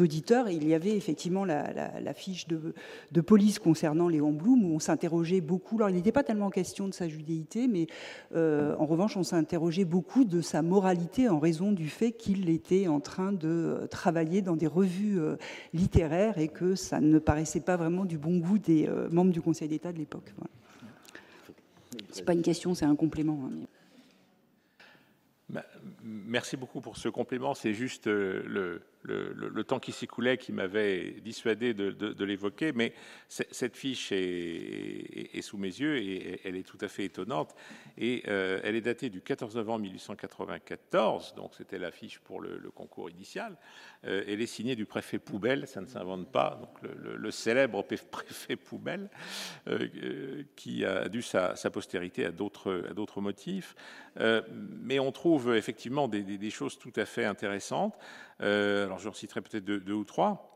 [0.00, 0.48] auditeurs.
[0.48, 2.74] Il y avait effectivement la, fiche de,
[3.12, 5.76] de, police concernant Léon Blum où on s'interrogeait beaucoup.
[5.76, 7.86] Alors, il n'était pas tellement question de sa judéité, mais
[8.34, 12.98] en revanche, on s'interrogeait beaucoup de sa moralité en raison du fait qu'il était en
[12.98, 15.36] train de travailler dans des revues euh,
[15.72, 19.40] littéraires et que ça ne paraissait pas vraiment du bon goût des euh, membres du
[19.40, 20.34] Conseil d'État de l'époque.
[22.10, 23.44] C'est pas une question, c'est un complément.
[23.44, 23.66] Hein,
[25.48, 25.64] bah,
[26.02, 27.54] merci beaucoup pour ce complément.
[27.54, 32.92] C'est juste euh, le, temps qui s'écoulait qui m'avait dissuadé de, l'évoquer, mais
[33.28, 37.54] cette fiche est, sous mes yeux et elle est tout à fait étonnante.
[37.98, 42.70] Et euh, elle est datée du 14 novembre 1894, donc c'était la fiche pour le,
[42.74, 43.56] concours initial.
[44.04, 48.56] Euh, elle est signée du préfet Poubelle, ça ne s'invente pas, donc le, célèbre préfet
[48.56, 49.08] Poubelle,
[49.68, 53.74] euh, qui a dû sa, postérité à d'autres motifs.
[54.82, 57.96] mais on trouve effectivement des, choses tout à fait intéressantes.
[58.42, 60.52] Euh, alors je reciterai peut-être deux, ou trois.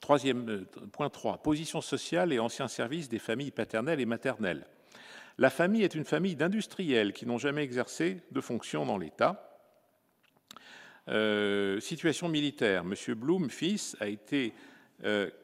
[0.00, 4.66] Troisième euh, point 3, position sociale et ancien service des familles paternelles et maternelles.
[5.38, 9.48] La famille est une famille d'industriels qui n'ont jamais exercé de fonction dans l'État.
[11.08, 12.84] Euh, situation militaire.
[12.84, 14.54] Monsieur Blum, fils, a été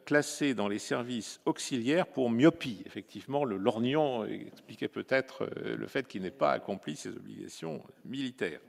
[0.05, 2.81] classé dans les services auxiliaires pour myopie.
[2.87, 8.61] Effectivement, le lorgnon expliquait peut-être le fait qu'il n'ait pas accompli ses obligations militaires.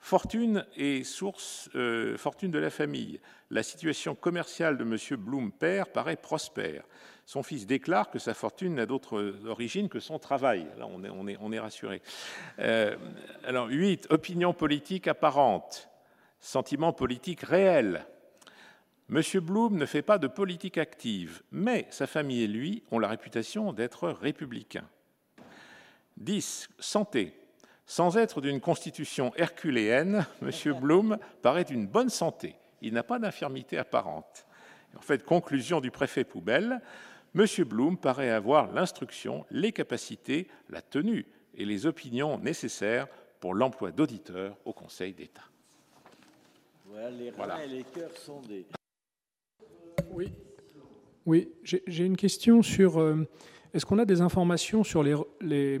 [0.00, 3.20] Fortune et source, euh, fortune de la famille.
[3.50, 5.18] La situation commerciale de M.
[5.18, 6.84] Blum père paraît prospère.
[7.26, 10.66] Son fils déclare que sa fortune n'a d'autre origine que son travail.
[10.78, 12.00] Là, on est, rassuré.
[12.58, 12.96] Euh,
[13.44, 14.06] alors, 8.
[14.10, 15.90] Opinion politique apparente.
[16.40, 18.06] Sentiment politique réel.
[19.10, 19.22] M.
[19.42, 23.72] Blum ne fait pas de politique active, mais sa famille et lui ont la réputation
[23.72, 24.88] d'être républicains.
[26.18, 26.68] 10.
[26.78, 27.37] Santé.
[27.88, 30.50] Sans être d'une constitution herculéenne, M.
[30.78, 32.54] Blum paraît d'une bonne santé.
[32.82, 34.46] Il n'a pas d'infirmité apparente.
[34.94, 36.82] En fait, conclusion du préfet Poubelle,
[37.34, 37.46] M.
[37.64, 41.24] Blum paraît avoir l'instruction, les capacités, la tenue
[41.54, 43.08] et les opinions nécessaires
[43.40, 45.44] pour l'emploi d'auditeurs au Conseil d'État.
[46.84, 48.66] Voilà, les reins et les cœurs sondés.
[50.10, 50.30] Oui,
[51.24, 53.00] oui j'ai une question sur.
[53.00, 53.26] Euh,
[53.72, 55.78] est-ce qu'on a des informations sur les, les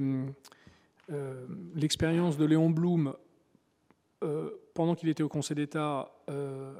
[1.10, 3.14] euh, l'expérience de Léon Blum
[4.22, 6.74] euh, pendant qu'il était au Conseil d'État euh,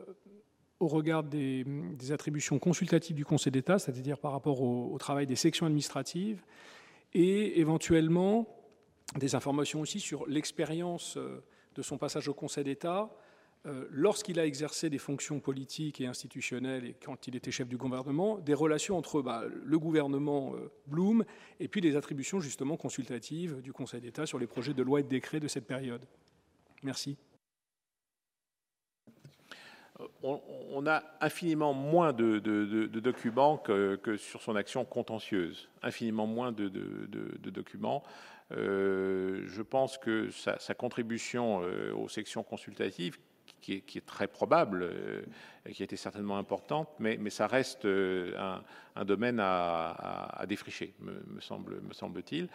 [0.80, 1.64] au regard des,
[2.10, 6.42] attributions consultatives du Conseil d'État, c'est-à-dire par rapport au, travail des sections administratives,
[7.14, 8.46] et éventuellement
[9.18, 11.18] des informations aussi sur l'expérience
[11.74, 13.10] de son passage au Conseil d'État
[13.90, 18.38] lorsqu'il a exercé des fonctions politiques et institutionnelles et quand il était chef du gouvernement,
[18.38, 21.24] des relations entre bah, le gouvernement euh, Blum
[21.60, 25.02] et puis des attributions justement consultatives du Conseil d'État sur les projets de loi et
[25.02, 26.02] de décret de cette période.
[26.82, 27.16] Merci.
[30.00, 32.38] Euh, on, a infiniment moins de,
[33.00, 36.68] documents que, sur son action contentieuse, infiniment moins de,
[37.50, 38.04] documents.
[38.50, 41.62] je pense que sa, contribution
[41.96, 43.18] aux sections consultatives,
[43.60, 45.22] qui est, très probable euh,
[45.72, 48.58] qui a été certainement importante, mais, ça reste euh,
[48.96, 52.48] un, domaine à, défricher, me, semble, me semble-t-il.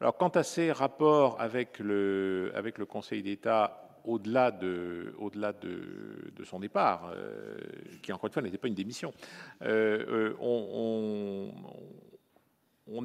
[0.00, 2.52] Alors, quant à ses rapports avec le,
[2.88, 5.14] Conseil d'État au-delà de,
[6.44, 7.56] son départ, euh,
[8.02, 9.12] qui encore une fois n'était pas une démission,
[9.60, 11.52] on, on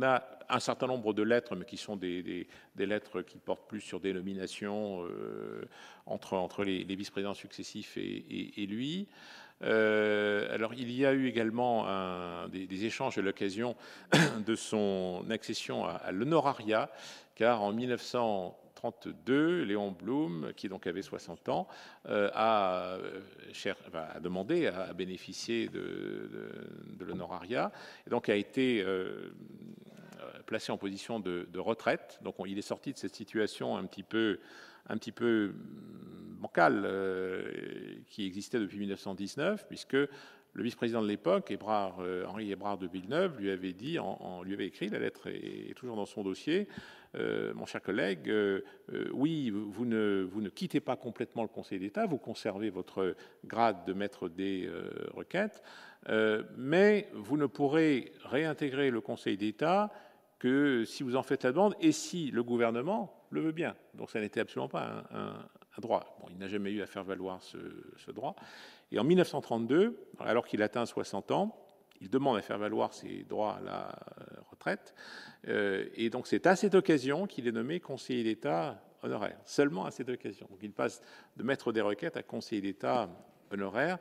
[0.01, 3.99] a un certain nombre de lettres, mais qui sont des, lettres qui portent plus sur
[3.99, 5.65] des nominations euh,
[6.05, 9.07] entre, les, vice-présidents successifs et, lui.
[9.63, 11.85] Euh, alors, il y a eu également
[12.47, 13.75] des, échanges à l'occasion
[14.45, 16.89] de son accession à, l'honorariat,
[17.35, 21.67] car en 1900 1932, Léon Blum, qui donc avait 60 ans,
[22.05, 22.97] a,
[24.21, 26.29] demandé à bénéficier de,
[26.97, 27.71] de l'honorariat,
[28.07, 28.85] et donc a été
[30.45, 32.19] placé en position de, retraite.
[32.23, 34.39] Donc il est sorti de cette situation un petit peu,
[34.87, 35.53] un petit peu
[36.39, 36.87] bancale
[38.07, 39.97] qui existait depuis 1919, puisque
[40.53, 45.73] le vice-président de l'époque, euh, Henri Hébrard de Villeneuve, lui avait écrit, la lettre est,
[45.75, 46.67] toujours dans son dossier,
[47.15, 48.61] euh, mon cher collègue, euh,
[49.13, 54.27] oui, vous ne, quittez pas complètement le Conseil d'État, vous conservez votre grade de maître
[54.27, 54.69] des
[55.13, 55.63] requêtes,
[56.57, 59.91] mais vous ne pourrez réintégrer le Conseil d'État
[60.39, 63.75] que si vous en faites la demande et si le gouvernement le veut bien.
[63.93, 65.33] Donc ça n'était absolument pas un,
[65.79, 66.17] droit.
[66.29, 68.35] Il n'a jamais eu à faire valoir ce droit.
[68.91, 71.57] Et en 1932, alors qu'il atteint 60 ans,
[72.01, 73.99] il demande à faire valoir ses droits à la
[74.49, 74.93] retraite.
[75.47, 79.91] Euh, et donc c'est à cette occasion qu'il est nommé conseiller d'État honoraire, seulement à
[79.91, 80.47] cette occasion.
[80.49, 81.01] Donc il passe
[81.37, 83.09] de maître des requêtes à conseiller d'État
[83.51, 83.97] honoraire.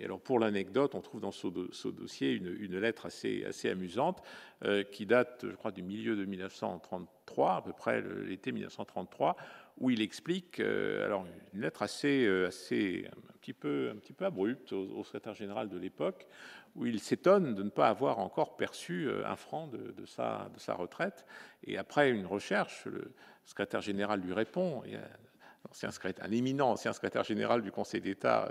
[0.00, 1.48] Et alors pour l'anecdote, on trouve dans ce,
[1.88, 4.22] dossier une, lettre assez, assez amusante
[4.64, 9.36] euh, qui date, je crois, du milieu de 1933, à peu près l'été 1933,
[9.80, 14.12] où il explique, euh, alors une lettre assez, euh, assez un petit peu, un petit
[14.12, 16.26] peu abrupte au, secrétaire général de l'époque,
[16.74, 20.58] où il s'étonne de ne pas avoir encore perçu euh, un franc de, sa, de
[20.58, 21.24] sa retraite.
[21.64, 23.12] Et après une recherche, le
[23.44, 25.00] secrétaire général lui répond, et un,
[26.22, 28.50] un éminent ancien secrétaire général du Conseil d'État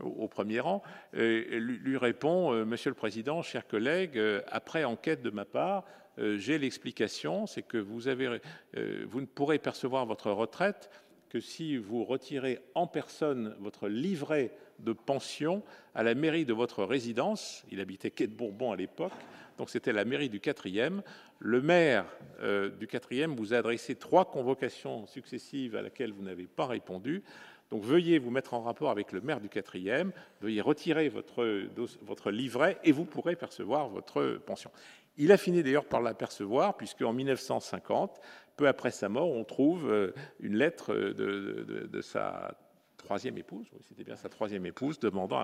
[0.00, 5.84] au, premier rang, lui, répond Monsieur le Président, chers collègues, après enquête de ma part,
[6.22, 10.90] j'ai l'explication, c'est que euh, vous ne pourrez percevoir votre retraite
[11.28, 15.62] que si vous retirez en personne votre livret de pension
[15.94, 17.64] à la mairie de votre résidence.
[17.70, 19.12] Il habitait Quai de Bourbon à l'époque,
[19.56, 21.02] donc c'était la mairie du quatrième.
[21.38, 22.04] Le maire
[22.40, 27.22] euh, du quatrième vous a adressé trois convocations successives à laquelle vous n'avez pas répondu.
[27.70, 31.64] Donc veuillez vous mettre en rapport avec le maire du quatrième, veuillez retirer votre,
[32.02, 34.70] votre livret et vous pourrez percevoir votre pension.
[35.16, 38.20] Il a fini d'ailleurs par l'apercevoir, puisque en 1950,
[38.56, 42.56] peu après sa mort, on trouve euh, une lettre de, sa
[42.96, 45.40] troisième épouse, c'était bien sa troisième épouse, demandant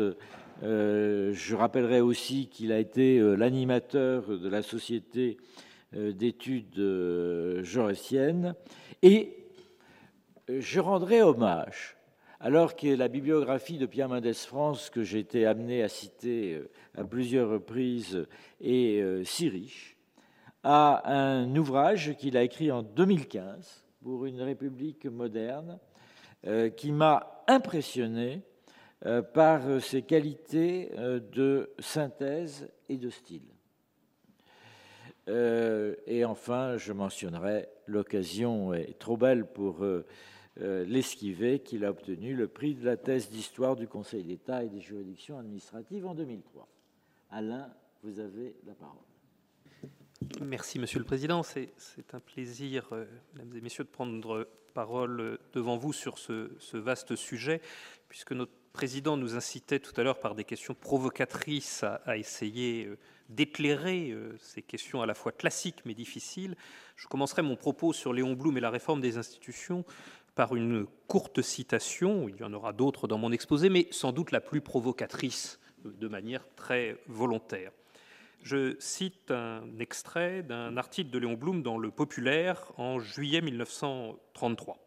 [0.63, 5.37] je rappellerai aussi qu'il a été l'animateur de la Société
[5.93, 8.57] d'études jaurétiennes
[9.03, 9.46] et
[10.49, 11.97] je rendrai hommage,
[12.41, 16.71] alors que la bibliographie de Pierre Mendès France, que j'ai été amené à citer euh,
[16.97, 18.27] à plusieurs reprises,
[18.61, 19.97] est euh, si riche,
[20.63, 25.79] à un ouvrage qu'il a écrit en 2015 pour une République moderne,
[26.47, 28.43] euh, qui m'a impressionné
[29.35, 33.47] par ses qualités de synthèse et de style.
[35.29, 40.05] et enfin, je mentionnerai, l'occasion est trop belle pour euh,
[40.59, 44.81] l'esquiver, qu'il a obtenu le prix de la thèse d'histoire du Conseil d'État et des
[44.81, 46.69] juridictions administratives en 2003.
[47.31, 47.71] Alain,
[48.03, 49.03] vous avez la parole.
[50.41, 51.43] Merci, Monsieur le Président.
[51.43, 57.17] C'est un plaisir, euh, Mesdames et Messieurs, de prendre parole devant vous sur ce, vaste
[57.17, 57.63] sujet,
[58.11, 62.99] puisque notre Président nous incitait tout à l'heure par des questions provocatrices à, essayer euh,
[63.31, 66.57] d'éclairer euh, ces questions à la fois classiques mais difficiles,
[66.95, 69.87] je commencerai mon propos sur Léon Blum et la réforme des institutions
[70.37, 74.31] par une courte citation, il y en aura d'autres dans mon exposé, mais sans doute
[74.31, 77.73] la plus provocatrice de manière très volontaire.
[78.43, 84.79] Je cite un extrait d'un article de Léon Blum dans Le Populaire en juillet 1933.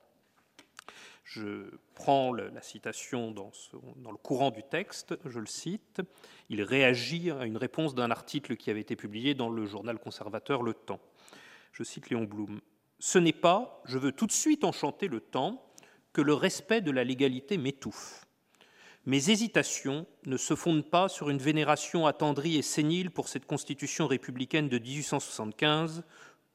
[1.23, 3.51] Je prends la citation dans,
[4.11, 6.01] le courant du texte, je le cite.
[6.49, 10.61] Il réagit à une réponse d'un article qui avait été publié dans le journal conservateur
[10.61, 11.01] Le Temps.
[11.73, 12.61] Je cite Léon Blum.
[12.99, 15.65] Ce n'est pas, je veux tout de suite enchanter le temps,
[16.11, 18.25] que le respect de la légalité m'étouffe.
[19.05, 24.07] Mes hésitations ne se fondent pas sur une vénération attendrie et sénile pour cette constitution
[24.07, 26.03] républicaine de 1875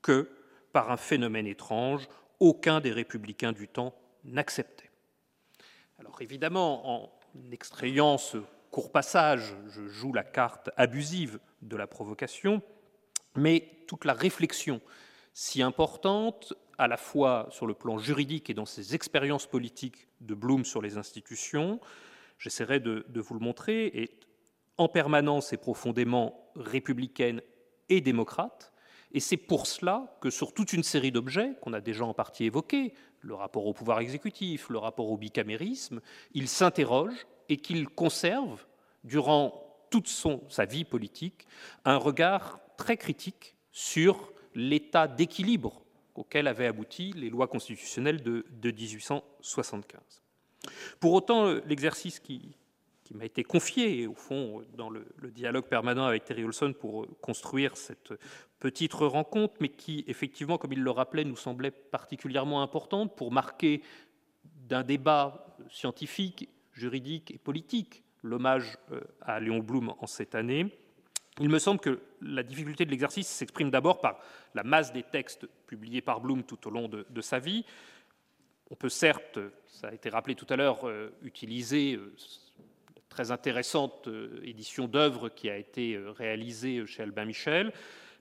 [0.03, 0.31] que,
[0.73, 2.07] par un phénomène étrange,
[2.41, 4.91] aucun des républicains du temps n'acceptait.
[5.99, 7.13] Alors évidemment, en
[7.53, 8.39] extrayant ce
[8.71, 12.61] court passage, je joue la carte abusive de la provocation,
[13.37, 14.81] mais toute la réflexion
[15.35, 20.35] si importante, à la fois sur le plan juridique et dans ses expériences politiques de
[20.35, 21.81] Bloom sur les institutions,
[22.39, 24.21] j'essaierai de, vous le montrer, est
[24.79, 27.43] en permanence et profondément républicaine
[27.89, 28.73] et démocrate.
[29.13, 32.45] Et c'est pour cela que sur toute une série d'objets qu'on a déjà en partie
[32.45, 36.01] évoqués, le rapport au pouvoir exécutif, le rapport au bicamérisme,
[36.33, 38.67] il s'interroge et qu'il conserve,
[39.03, 40.09] durant toute
[40.49, 41.47] sa vie politique,
[41.85, 45.83] un regard très critique sur l'état d'équilibre
[46.15, 50.01] auquel avaient abouti les lois constitutionnelles de, 1875.
[51.01, 52.57] Pour autant, l'exercice qui,
[53.13, 58.15] m'a été confié, au fond, dans le, dialogue permanent avec Terry Olson pour construire cette
[58.61, 63.83] petite rencontre, mais qui, effectivement, comme il le rappelait, nous semblait particulièrement importante pour marquer
[64.69, 70.67] d'un débat scientifique, juridique et politique l'hommage euh, à Léon Blum en cette année,
[71.41, 74.21] il me semble que la difficulté de l'exercice s'exprime d'abord par
[74.55, 77.65] la masse des textes publiés par Bloom tout au long de, sa vie.
[78.71, 82.15] On peut certes, ça a été rappelé tout à l'heure, euh, utiliser euh,
[83.09, 87.73] très intéressante euh, édition d'œuvres qui a été réalisée chez Albin Michel,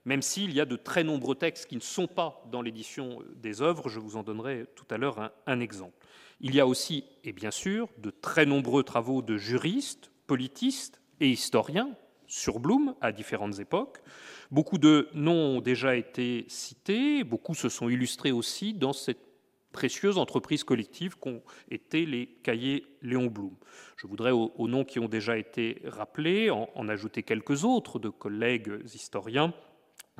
[0.04, 3.62] même s'il y a de très nombreux textes qui ne sont pas dans l'édition des
[3.62, 3.88] œuvres.
[3.88, 5.94] Je vous en donnerai tout à l'heure un exemple.
[6.40, 11.28] Il y a aussi, et bien sûr, de très nombreux travaux de juristes, politistes et
[11.28, 11.96] historiens
[12.26, 13.98] sur Bloom à différentes époques.
[14.50, 19.18] Beaucoup de noms ont déjà été cités, beaucoup se sont illustrés aussi dans cette
[19.74, 23.50] précieuse entreprise collective qu'ont été les cahiers Léon Blum.
[23.96, 28.80] Je voudrais, aux, noms qui ont déjà été rappelés, en, ajouter quelques autres de collègues
[28.94, 29.52] historiens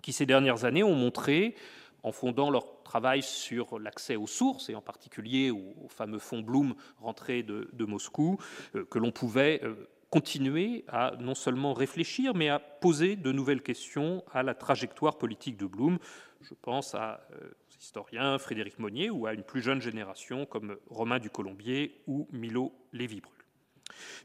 [0.02, 1.54] qui, ces dernières années, ont montré,
[2.02, 6.74] en fondant leur travail sur l'accès aux sources, et en particulier au, fameux fonds Bloom
[6.98, 8.38] rentré de, Moscou,
[8.74, 13.62] euh, que l'on pouvait euh, continuer à non seulement réfléchir, mais à poser de nouvelles
[13.62, 15.98] questions à la trajectoire politique de Blum.
[16.40, 17.50] Je pense à euh,
[17.80, 22.72] historiens Frédéric Monnier ou à une plus jeune génération comme Romain du Colombier ou Milo
[22.92, 23.32] Lévy-Brul.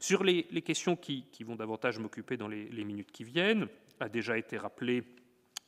[0.00, 3.68] Sur les, questions qui, vont davantage m'occuper dans les, minutes qui viennent,
[4.00, 5.04] a déjà été rappelé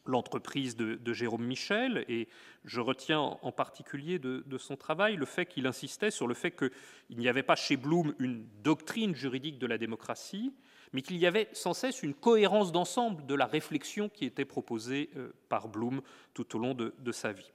[0.05, 2.29] l'entreprise de, Jérôme Michel, et
[2.65, 7.19] je retiens en particulier de, son travail le fait qu'il insistait sur le fait qu'il
[7.19, 10.53] n'y avait pas chez Blum une doctrine juridique de la démocratie,
[10.93, 15.11] mais qu'il y avait sans cesse une cohérence d'ensemble de la réflexion qui était proposée
[15.17, 16.03] euh, par Blum
[16.35, 17.51] tout au long de, sa vie.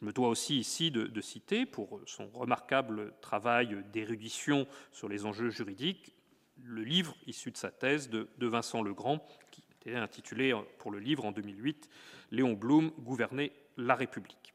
[0.00, 5.50] Je me dois aussi ici de, citer, pour son remarquable travail d'érudition sur les enjeux
[5.50, 6.14] juridiques,
[6.62, 9.24] le livre issu de sa thèse de, Vincent Legrand,
[9.94, 11.88] intitulé pour le livre en 2008
[12.30, 14.54] Léon Blum, Gouverner la République.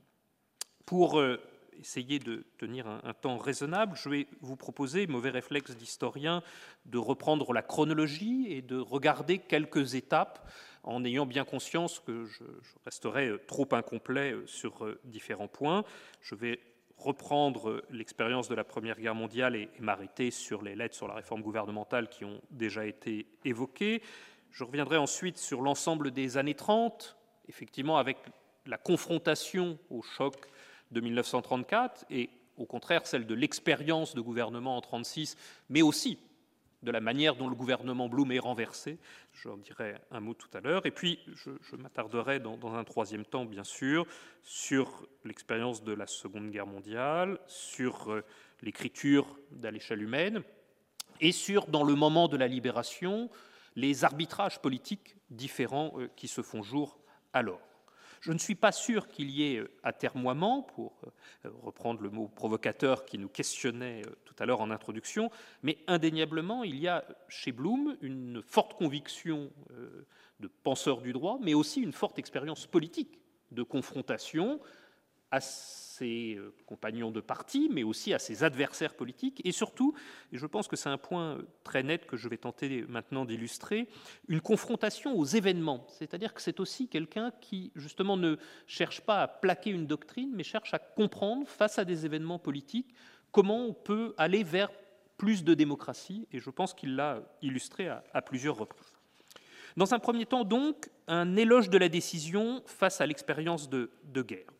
[0.86, 1.40] Pour euh,
[1.80, 6.44] essayer de tenir un, temps raisonnable, je vais vous proposer, mauvais réflexe d'historien,
[6.86, 10.50] de reprendre la chronologie et de regarder quelques étapes
[10.84, 12.44] en ayant bien conscience que je,
[12.86, 15.84] resterai euh, trop incomplet euh, sur différents points.
[16.22, 16.60] Je vais
[16.98, 21.42] reprendre l'expérience de la Première Guerre mondiale et m'arrêter sur les lettres sur la réforme
[21.42, 24.04] gouvernementale qui ont déjà été évoquées.
[24.52, 28.18] Je reviendrai ensuite sur l'ensemble des années 30, effectivement avec
[28.66, 30.36] la confrontation au choc
[30.92, 35.38] de 1934 et au contraire celle de l'expérience de gouvernement en 1936,
[35.70, 36.20] mais aussi
[36.84, 38.98] de la manière dont le gouvernement Blum est renversé.
[39.34, 40.86] J'en dirai un mot tout à l'heure.
[40.86, 44.06] Et puis, je, m'attarderai dans, un troisième temps, bien sûr,
[44.42, 48.24] sur l'expérience de la Seconde Guerre mondiale, sur euh,
[48.64, 50.42] l'écriture à l'échelle humaine,
[51.20, 53.30] et sur, dans le moment de la libération,
[53.76, 57.00] les arbitrages politiques différents euh, qui se font jour
[57.34, 57.62] alors.
[58.20, 61.02] Je ne suis pas sûr qu'il y ait atermoiement, pour
[61.64, 65.32] reprendre le mot provocateur qui nous questionnait tout à l'heure en introduction,
[65.64, 69.52] mais indéniablement, il y a chez Bloom une forte conviction
[70.40, 73.18] de penseur du droit, mais aussi une forte expérience politique
[73.50, 74.60] de confrontation
[75.32, 75.40] à
[76.02, 79.94] ses euh, compagnons de parti, mais aussi à ses adversaires politiques, et surtout,
[80.32, 83.24] et je pense que c'est un point euh, très net que je vais tenter maintenant
[83.24, 83.88] d'illustrer,
[84.28, 85.86] une confrontation aux événements.
[85.90, 90.44] C'est-à-dire que c'est aussi quelqu'un qui, justement, ne cherche pas à plaquer une doctrine, mais
[90.44, 92.94] cherche à comprendre, face à des événements politiques,
[93.32, 94.72] comment on peut aller vers
[95.18, 98.98] plus de démocratie, et je pense qu'il l'a illustré à, plusieurs reprises.
[99.78, 103.90] Dans un premier temps, donc, un éloge de la décision face à l'expérience de
[104.24, 104.52] guerre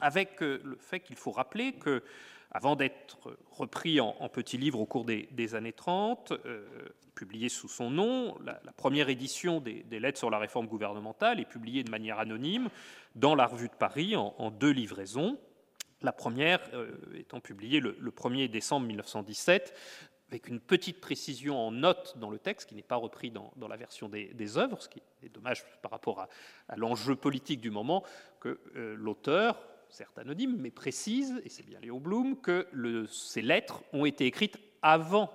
[0.00, 2.02] avec euh, le fait qu'il faut rappeler que,
[2.50, 6.66] avant d'être repris en, petit livre au cours des, années 30, euh,
[7.14, 11.84] publié sous son nom, la, première édition des, Lettres sur la réforme gouvernementale est publiée
[11.84, 12.70] de manière anonyme
[13.16, 15.38] dans la Revue de Paris en, deux livraisons.
[16.00, 19.74] La première euh, étant publiée le, 1er décembre 1917
[20.28, 23.76] avec une petite précision en note dans le texte, qui n'est pas repris dans, la
[23.76, 26.20] version des, œuvres, ce qui est dommage par rapport
[26.68, 28.04] à, l'enjeu politique du moment,
[28.38, 29.58] que l'auteur,
[29.90, 32.66] certes anonyme, mais précise, et c'est bien Léo Blum, que
[33.10, 35.30] ces lettres ont été écrites avant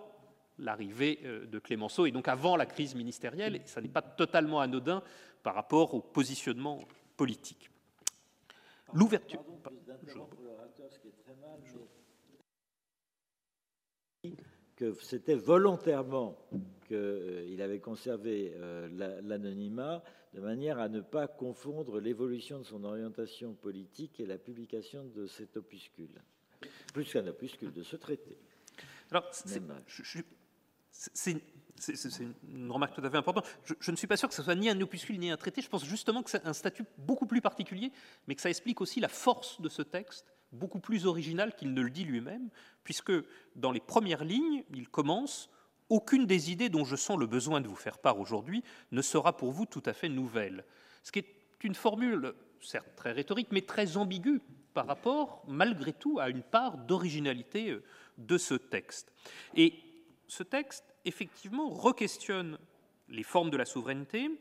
[0.59, 4.59] l'arrivée euh, de Clémenceau et donc avant la crise ministérielle, et ça n'est pas totalement
[4.61, 5.01] anodin
[5.41, 6.79] par rapport au positionnement
[7.17, 7.69] politique.
[8.93, 9.43] L'ouverture.
[14.83, 16.37] Que c'était volontairement
[16.89, 20.03] qu'il avait conservé euh, l'anonymat
[20.33, 25.25] de manière à ne pas confondre l'évolution de son orientation politique et la publication de
[25.25, 26.21] cet opuscule,
[26.93, 28.35] plus qu'un opuscule, de ce traité.
[29.09, 29.61] Alors, c'est
[31.31, 33.47] une remarque tout à fait importante.
[33.79, 35.61] Je, ne suis pas sûr que ce soit ni un opuscule ni un traité.
[35.61, 37.93] Je pense justement que c'est un statut beaucoup plus particulier,
[38.27, 41.81] mais que ça explique aussi la force de ce texte, beaucoup plus original qu'il ne
[41.81, 42.49] le dit lui-même,
[42.83, 43.11] puisque
[43.55, 45.49] dans les premières lignes, il commence
[45.89, 49.35] aucune des idées dont je sens le besoin de vous faire part aujourd'hui ne sera
[49.35, 50.65] pour vous tout à fait nouvelle.
[51.03, 54.41] Ce qui est une formule, certes très rhétorique, mais très ambiguë
[54.73, 57.83] par rapport, malgré tout, à une part d'originalité euh,
[58.17, 59.11] de ce texte.
[59.55, 59.73] Et
[60.27, 62.57] ce texte, effectivement, requestionne
[63.09, 64.31] les formes de la souveraineté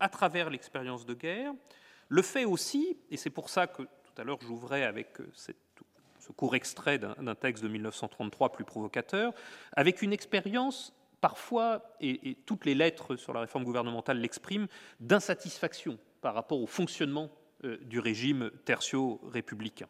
[0.00, 1.52] à travers l'expérience de guerre,
[2.08, 3.82] le fait aussi, et c'est pour ça que
[4.14, 9.32] tout à l'heure j'ouvrais avec euh, ce court extrait d'un texte de 1933 plus provocateur,
[9.72, 14.66] avec une expérience parfois, et, toutes les lettres sur la réforme gouvernementale l'expriment,
[15.00, 17.30] d'insatisfaction par rapport au fonctionnement
[17.64, 19.88] euh, du régime tertio-républicain.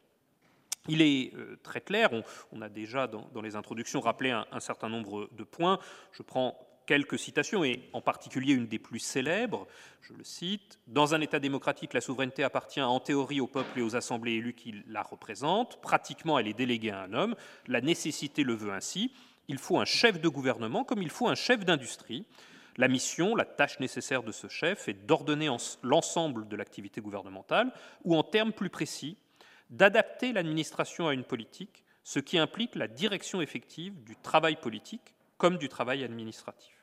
[0.89, 2.11] Il est euh, très clair,
[2.53, 5.79] on, a déjà dans, les introductions rappelé un, certain nombre de points.
[6.13, 9.67] Je prends quelques citations, et en particulier une des plus célèbres,
[10.03, 13.83] je le cite, Dans un État démocratique, la souveraineté appartient en théorie au peuple et
[13.83, 17.35] aux assemblées élues qui la représentent, pratiquement elle est déléguée à un homme,
[17.67, 19.13] la nécessité le veut ainsi,
[19.49, 22.25] il faut un chef de gouvernement comme il faut un chef d'industrie.
[22.77, 25.49] La mission, la tâche nécessaire de ce chef est d'ordonner
[25.83, 27.73] l'ensemble de l'activité gouvernementale,
[28.05, 29.17] ou en termes plus précis,
[29.71, 35.59] d'adapter l'administration à une politique, ce qui implique la direction effective du travail politique comme
[35.59, 36.75] du travail administratif.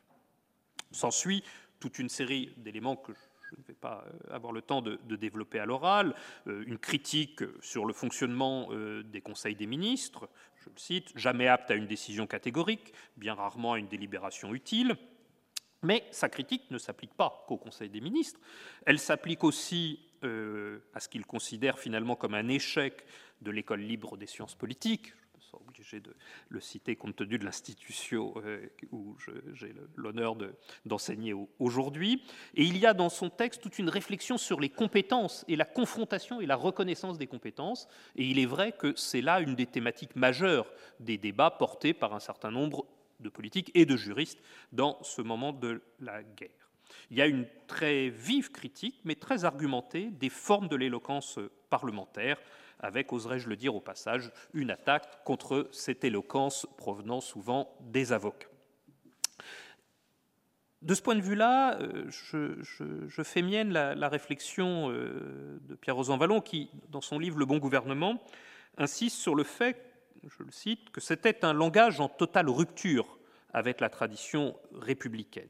[0.91, 1.43] S'ensuit
[1.79, 3.13] toute une série d'éléments que
[3.51, 6.15] je ne vais pas euh, avoir le temps de, développer à l'oral,
[6.47, 10.29] euh, une critique sur le fonctionnement euh, des conseils des ministres,
[10.63, 14.95] je le cite, jamais apte à une décision catégorique, bien rarement à une délibération utile.
[15.83, 18.39] Mais sa critique ne s'applique pas qu'au Conseil des ministres,
[18.85, 23.03] elle s'applique aussi à ce qu'il considère finalement comme un échec
[23.41, 25.15] de l'école libre des sciences politiques
[25.57, 26.15] obligé de
[26.49, 29.15] le citer compte tenu de l'institution euh, où
[29.53, 30.35] j'ai l'honneur
[30.85, 32.23] d'enseigner aujourd'hui.
[32.55, 35.65] Et il y a dans son texte toute une réflexion sur les compétences et la
[35.65, 37.87] confrontation et la reconnaissance des compétences.
[38.15, 42.13] Et il est vrai que c'est là une des thématiques majeures des débats portés par
[42.13, 42.85] un certain nombre
[43.19, 44.41] de politiques et de juristes
[44.71, 46.49] dans ce moment de la guerre.
[47.09, 51.39] Il y a une très vive critique, mais très argumentée, des formes de l'éloquence
[51.69, 52.37] parlementaire,
[52.81, 58.47] avec, oserais-je le dire au passage, une attaque contre cette éloquence provenant souvent des avocats.
[60.81, 66.17] De ce point de vue-là, euh, je, fais mienne la, réflexion euh, de Pierre Rosan
[66.17, 68.19] Vallon qui, dans son livre Le bon gouvernement,
[68.77, 69.79] insiste sur le fait,
[70.23, 73.19] je le cite, que c'était un langage en totale rupture
[73.53, 75.49] avec la tradition républicaine.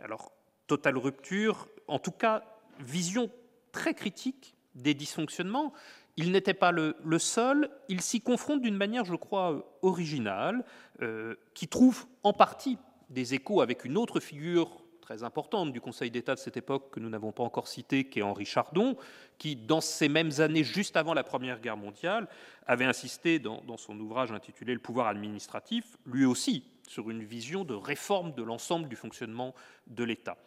[0.00, 0.32] Alors,
[0.66, 2.42] totale rupture, en tout cas,
[2.80, 3.30] vision
[3.70, 5.72] très critique des dysfonctionnements
[6.16, 10.64] il n'était pas le, seul, il s'y confronte d'une manière, je crois, originale,
[11.02, 12.78] euh, qui trouve en partie
[13.10, 17.00] des échos avec une autre figure très importante du Conseil d'État de cette époque que
[17.00, 18.96] nous n'avons pas encore cité, qui est Henri Chardon,
[19.36, 22.26] qui, dans ces mêmes années, juste avant la Première Guerre mondiale,
[22.66, 27.74] avait insisté dans son ouvrage intitulé Le pouvoir administratif, lui aussi, sur une vision de
[27.74, 29.54] réforme de l'ensemble du fonctionnement
[29.88, 30.38] de l'État.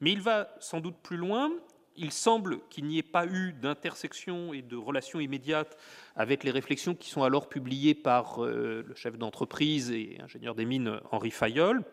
[0.00, 1.50] Mais il va sans doute plus loin
[1.96, 5.76] il semble qu'il n'y ait pas eu d'intersection et de relation immédiate
[6.16, 10.64] avec les réflexions qui sont alors publiées par euh, le chef d'entreprise et ingénieur des
[10.64, 11.84] mines Henri Fayol,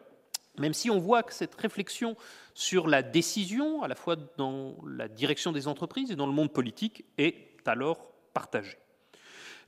[0.58, 2.16] même si on voit que cette réflexion
[2.54, 6.52] sur la décision, à la fois dans la direction des entreprises et dans le monde
[6.52, 8.78] politique, est alors partagée.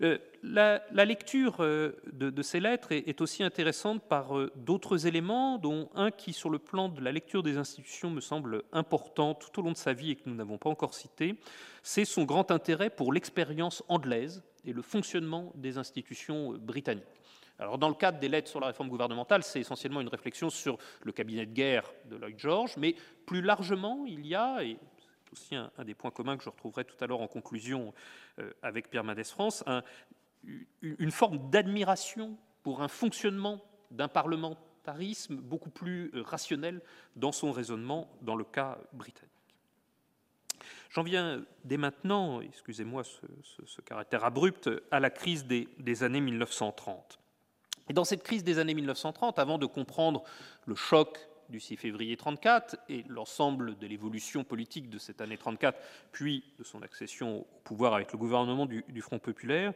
[0.01, 5.89] Euh, la, lecture euh, de, ces lettres est, aussi intéressante par euh, d'autres éléments, dont
[5.95, 9.63] un qui, sur le plan de la lecture des institutions, me semble important tout au
[9.63, 11.35] long de sa vie et que nous n'avons pas encore cité,
[11.83, 17.03] c'est son grand intérêt pour l'expérience anglaise et le fonctionnement des institutions britanniques.
[17.59, 20.77] Alors, dans le cadre des lettres sur la réforme gouvernementale, c'est essentiellement une réflexion sur
[21.03, 24.61] le cabinet de guerre de Lloyd George, mais plus largement, il y a,
[25.33, 27.93] aussi un, des points communs que je retrouverai tout à l'heure en conclusion
[28.39, 29.63] euh, avec Pierre Mendès France,
[30.81, 33.61] une forme d'admiration pour un fonctionnement
[33.91, 36.81] d'un parlementarisme beaucoup plus euh, rationnel
[37.15, 39.29] dans son raisonnement dans le cas britannique.
[40.89, 47.19] J'en viens dès maintenant, excusez-moi ce, caractère abrupt, à la crise des, des années 1930.
[47.89, 50.23] Et dans cette crise des années 1930, avant de comprendre
[50.65, 51.17] le choc
[51.49, 55.79] du 6 février 34 et l'ensemble de l'évolution politique de cette année 34,
[56.11, 59.73] puis de son accession au pouvoir avec le gouvernement du, Front populaire,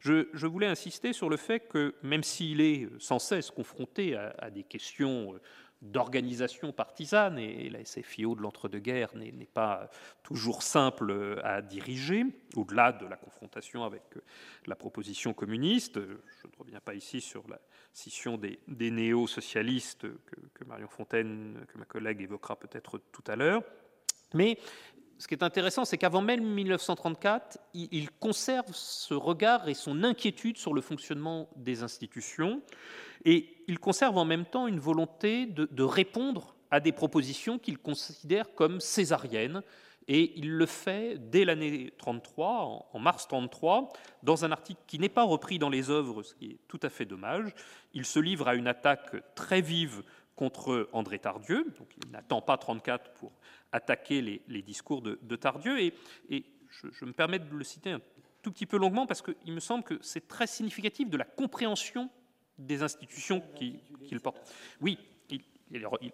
[0.00, 4.62] je, voulais insister sur le fait que même s'il est sans cesse confronté à des
[4.62, 5.34] questions
[5.80, 9.90] d'organisation partisane, et la SFIO de l'entre-deux-guerres n'est pas
[10.22, 12.24] toujours simple à diriger,
[12.56, 14.02] au-delà de la confrontation avec
[14.66, 16.00] la proposition communiste.
[16.00, 17.60] Je ne reviens pas ici sur la
[17.98, 20.06] scission des, néo-socialistes
[20.54, 23.62] que, Marion Fontaine, que ma collègue évoquera peut-être tout à l'heure.
[24.34, 24.58] Mais
[25.18, 30.58] ce qui est intéressant, c'est qu'avant même 1934, il, conserve ce regard et son inquiétude
[30.58, 32.62] sur le fonctionnement des institutions,
[33.24, 38.54] et il conserve en même temps une volonté de, répondre à des propositions qu'il considère
[38.54, 39.62] comme césariennes,
[40.08, 43.90] et il le fait dès l'année 33, en mars 33,
[44.22, 46.88] dans un article qui n'est pas repris dans les œuvres, ce qui est tout à
[46.88, 47.54] fait dommage.
[47.92, 50.02] Il se livre à une attaque très vive
[50.34, 53.32] contre André Tardieu, donc il n'attend pas 34 pour
[53.70, 55.78] attaquer les, discours de, Tardieu.
[55.78, 55.92] Et,
[56.70, 58.00] je, me permets de le citer un
[58.42, 62.08] tout petit peu longuement parce qu'il me semble que c'est très significatif de la compréhension
[62.56, 64.40] des institutions qu'il qui porte.
[64.80, 64.98] Oui,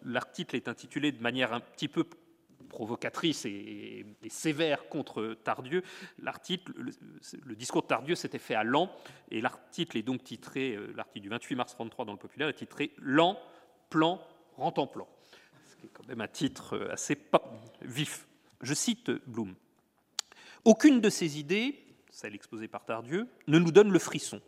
[0.02, 2.04] l'article est intitulé de manière un petit peu
[2.74, 5.82] provocatrice et, sévère contre Tardieu.
[6.18, 8.88] L'article, le, discours de Tardieu s'était fait à Lens,
[9.30, 12.54] et l'article est donc titré, euh, l'article du 28 mars 33 dans le populaire est
[12.54, 13.36] titré Lens,
[13.90, 14.20] plan,
[14.56, 15.08] rend en plan
[15.92, 17.18] quand même un titre euh, assez
[17.82, 18.26] vif.
[18.62, 19.54] Je cite Blum.
[20.64, 21.78] Aucune de ces idées,
[22.10, 24.40] celle exposée par Tardieu, ne nous donne le frisson.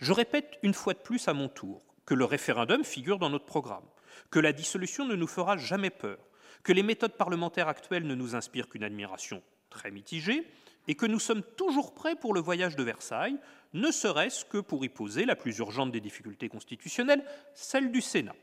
[0.00, 3.46] Je répète une fois de plus à mon tour que le référendum figure dans notre
[3.46, 3.84] programme,
[4.30, 6.18] que la dissolution ne nous fera jamais peur,
[6.64, 10.44] que les méthodes parlementaires actuelles ne nous inspirent qu'une admiration très mitigée,
[10.88, 13.38] et que nous sommes toujours prêts pour le voyage de Versailles,
[13.72, 18.36] ne serait-ce que pour y poser la plus urgente des difficultés constitutionnelles, celle du Sénat.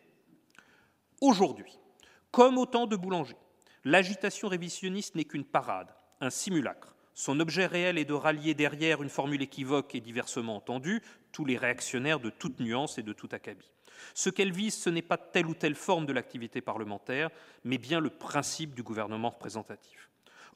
[1.22, 1.78] Aujourd'hui,
[2.32, 3.36] comme au temps de Boulanger,
[3.84, 6.95] l'agitation révisionniste n'est qu'une parade, un simulacre.
[7.13, 11.01] Son objet réel est de rallier derrière une formule équivoque et diversement entendue
[11.32, 13.72] tous les réactionnaires de toute nuance et de tout acabit.
[14.13, 17.29] Ce qu'elle vise, ce n'est pas telle ou telle forme de l'activité parlementaire,
[17.63, 20.09] mais bien le principe du gouvernement représentatif.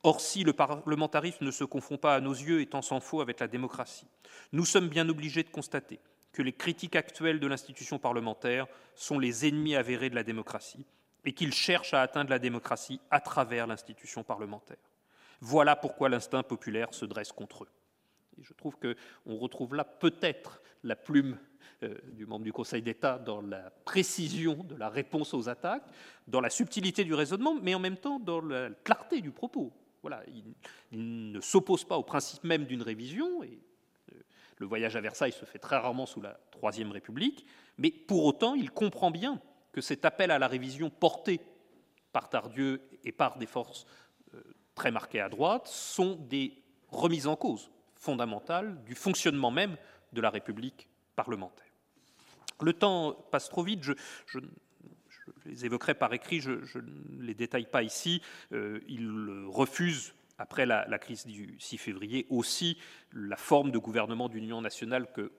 [0.04, 3.40] Or, si le parlementarisme ne se confond pas à nos yeux étant sans faux avec
[3.40, 4.08] la démocratie,
[4.52, 6.00] nous sommes bien obligés de constater
[6.32, 10.86] que les critiques actuelles de l'institution parlementaire sont les ennemis avérés de la démocratie
[11.24, 14.78] et qu'ils cherchent à atteindre la démocratie à travers l'institution parlementaire.
[15.42, 17.70] Voilà pourquoi l'instinct populaire se dresse contre eux.
[18.42, 21.38] Je trouve qu'on retrouve là peut-être la plume
[21.84, 25.86] euh, du membre du Conseil d'État dans la précision de la réponse aux attaques,
[26.28, 29.74] dans la subtilité du raisonnement, mais en même temps dans la clarté du propos.
[30.02, 30.24] Voilà,
[30.92, 33.60] il, ne s'oppose pas au principe même d'une révision, et
[34.14, 34.22] euh,
[34.58, 37.46] le voyage à Versailles se fait très rarement sous la Troisième République,
[37.78, 39.42] mais pour autant, il comprend bien
[39.74, 41.42] que cet appel à la révision porté
[42.14, 43.86] par Tardieu et par des forces
[44.34, 44.42] euh,
[44.76, 49.76] très marquées à droite sont des remises en cause fondamentales du fonctionnement même
[50.16, 51.66] de la République parlementaire.
[52.62, 54.40] Le temps passe trop vite, je,
[55.46, 58.22] les évoquerai par écrit, je, ne les détaille pas ici.
[58.52, 62.78] Euh, il refuse, après la, crise du 6 février, aussi
[63.14, 65.32] la forme de gouvernement d'union nationale que,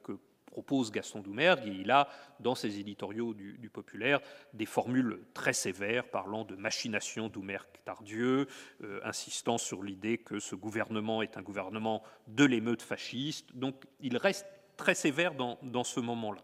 [0.46, 1.66] propose Gaston Doumergue.
[1.66, 2.08] Et il a,
[2.40, 4.20] dans ses éditoriaux du, Populaire,
[4.54, 8.46] des formules très sévères parlant de machination Doumergue-Tardieu,
[8.82, 13.54] euh, insistant sur l'idée que ce gouvernement est un gouvernement de l'émeute fasciste.
[13.54, 14.46] Donc il reste
[14.76, 16.42] très sévère dans, ce moment-là.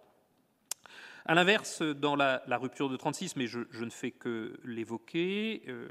[1.25, 5.89] À l'inverse, dans la, rupture de 36, mais je, ne fais que l'évoquer, euh,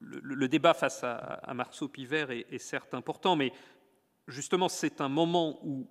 [0.00, 3.52] le, débat face à, Marceau-Pivert est, certes important, mais
[4.28, 5.86] justement, c'est un moment où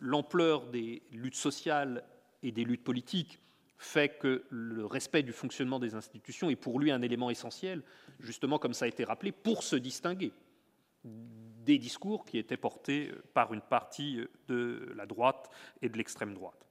[0.00, 2.04] l'ampleur des luttes sociales
[2.42, 3.40] et des luttes politiques
[3.76, 7.82] fait que le respect du fonctionnement des institutions est pour lui un élément essentiel,
[8.18, 10.32] justement comme ça a été rappelé, pour se distinguer
[11.70, 14.18] des discours qui étaient portés par une partie
[14.48, 15.50] de la droite
[15.82, 16.66] et de l'extrême droite.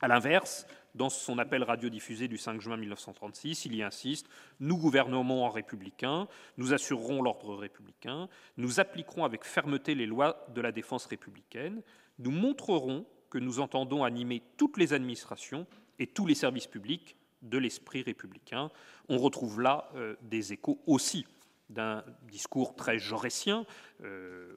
[0.00, 4.26] A l'inverse, dans son appel radiodiffusé du 5 juin 1936, il y insiste
[4.58, 10.62] Nous gouvernerons en républicain, nous assurerons l'ordre républicain, nous appliquerons avec fermeté les lois de
[10.62, 11.82] la défense républicaine,
[12.18, 15.66] nous montrerons que nous entendons animer toutes les administrations
[15.98, 18.70] et tous les services publics de l'esprit républicain.
[19.10, 21.26] On retrouve là euh, des échos aussi
[21.70, 23.66] d'un discours très jaurétien.
[24.02, 24.54] Euh,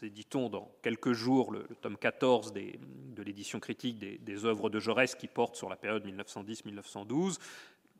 [0.00, 5.14] nous éditons dans quelques jours le, tome 14 de l'édition critique des, œuvres de Jaurès
[5.14, 7.38] qui porte sur la période 1910-1912.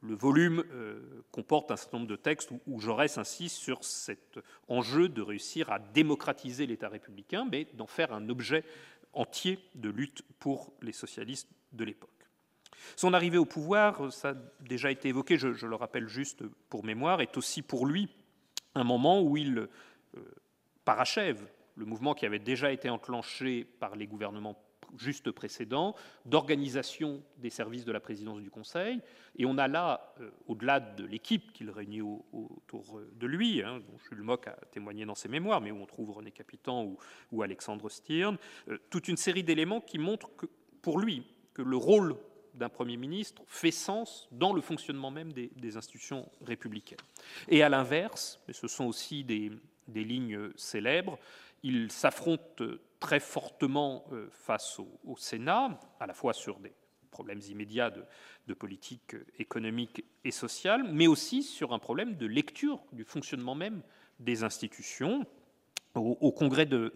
[0.03, 4.39] Le volume euh, comporte un certain nombre de textes où, où, Jaurès insiste sur cet
[4.69, 8.65] enjeu de réussir à démocratiser l'État républicain, mais d'en faire un objet
[9.15, 12.11] entier de lutte pour les socialistes de l'époque.
[12.97, 17.23] Son arrivée au pouvoir, ça a déjà été évoqué, je le rappelle juste pour mémoire,
[17.23, 18.11] est aussi pour lui
[18.75, 19.69] un moment où il euh,
[20.85, 21.47] parachève
[21.77, 24.57] le mouvement qui avait déjà été enclenché par les gouvernements
[24.99, 25.95] juste précédents,
[26.25, 29.01] d'organisation des services de la présidence du Conseil.
[29.37, 33.99] Et on a là, euh, au-delà de l'équipe qu'il réunit autour de lui, hein, dont
[34.09, 36.97] Jules Mock a témoigné dans ses mémoires, mais où on trouve René Capitan
[37.33, 38.37] ou, Alexandre Stirn,
[38.69, 40.47] euh, toute une série d'éléments qui montrent que,
[40.83, 42.17] pour lui que le rôle
[42.55, 46.99] d'un Premier ministre fait sens dans le fonctionnement même des, institutions républicaines.
[47.49, 49.51] Et à l'inverse, mais ce sont aussi des,
[49.89, 51.19] lignes célèbres,
[51.63, 52.63] il s'affronte
[53.01, 56.73] très fortement euh, face au, Sénat, à la fois sur des
[57.11, 63.05] problèmes immédiats de, politique économique et sociale, mais aussi sur un problème de lecture du
[63.05, 63.83] fonctionnement même
[64.21, 65.27] des institutions.
[65.95, 66.93] Au, congrès de,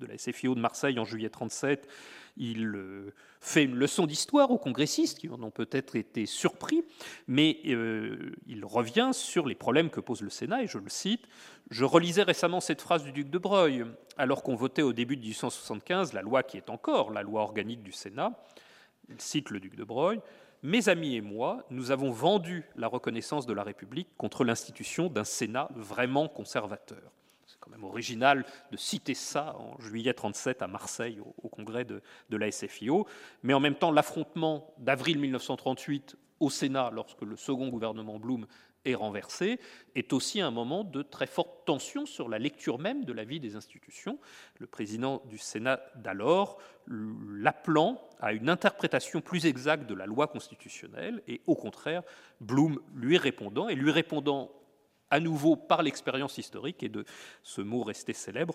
[0.00, 1.88] la SFIO de Marseille en juillet 1937,
[2.36, 6.82] il euh, fait une leçon d'histoire aux congressistes qui en ont peut-être été surpris,
[7.28, 11.26] mais euh, il revient sur les problèmes que pose le Sénat, et je le cite
[11.70, 13.84] Je relisais récemment cette phrase du duc de Broglie,
[14.18, 17.82] alors qu'on votait au début de 1875 la loi qui est encore la loi organique
[17.84, 18.32] du Sénat.
[19.08, 20.20] Il cite le duc de Broglie
[20.62, 25.22] mes amis et moi, nous avons vendu la reconnaissance de la République contre l'institution d'un
[25.22, 27.12] Sénat vraiment conservateur
[27.66, 32.00] quand même original de citer ça en juillet 37 à Marseille au, congrès de,
[32.30, 33.06] la SFIO,
[33.42, 38.46] mais en même temps l'affrontement d'avril 1938 au Sénat lorsque le second gouvernement Blum
[38.84, 39.58] est renversé,
[39.96, 43.40] est aussi un moment de très forte tension sur la lecture même de la vie
[43.40, 44.20] des institutions.
[44.60, 51.20] Le président du Sénat d'alors l'appelant à une interprétation plus exacte de la loi constitutionnelle,
[51.26, 52.04] et au contraire,
[52.40, 54.52] Blum lui répondant, et lui répondant
[55.10, 57.04] à nouveau par l'expérience historique et de
[57.42, 58.54] ce mot resté célèbre,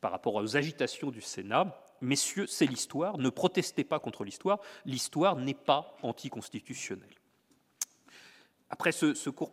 [0.00, 5.36] par rapport aux agitations du Sénat, messieurs, c'est l'histoire, ne protestez pas contre l'histoire, l'histoire
[5.36, 7.08] n'est pas anticonstitutionnelle.
[8.70, 9.46] Après ce, trop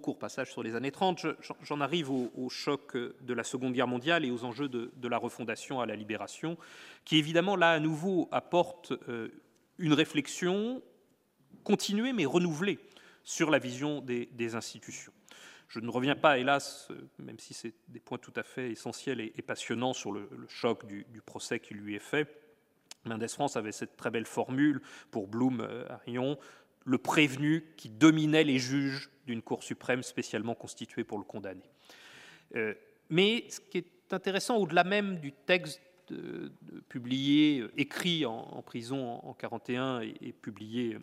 [0.00, 1.26] court passage sur les années 30,
[1.62, 5.80] j'en arrive au, choc de la Seconde Guerre mondiale et aux enjeux de, la refondation
[5.80, 6.56] à la libération,
[7.04, 9.28] qui évidemment là à nouveau apporte euh,
[9.78, 10.82] une réflexion
[11.62, 12.78] continuée mais renouvelée
[13.28, 15.12] sur la vision des, institutions.
[15.68, 19.42] Je ne reviens pas, hélas, même si c'est des points tout à fait essentiels et,
[19.42, 22.26] passionnants sur le, choc du, procès qui lui est fait.
[23.04, 26.38] Mendes France avait cette très belle formule pour Blum euh, à Rion,
[26.86, 31.68] le prévenu qui dominait les juges d'une Cour suprême spécialement constituée pour le condamner.
[32.56, 32.72] Euh,
[33.10, 35.82] mais ce qui est intéressant, au-delà même du texte
[36.88, 40.96] publié, euh, écrit en, prison en 1941 et, et publié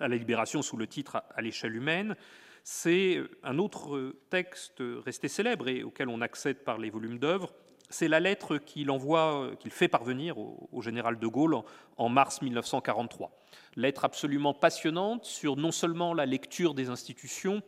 [0.00, 2.16] à la Libération sous le titre À l'échelle humaine.
[2.64, 7.52] C'est un autre texte resté célèbre et auquel on accède par les volumes d'œuvres.
[7.88, 11.56] C'est la lettre qu'il envoie, qu'il fait parvenir au, général de Gaulle
[11.96, 13.36] en, mars 1943.
[13.76, 17.62] Lettre absolument passionnante sur non seulement la lecture des institutions,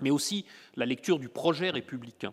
[0.00, 0.46] mais aussi
[0.76, 2.32] la lecture du projet républicain.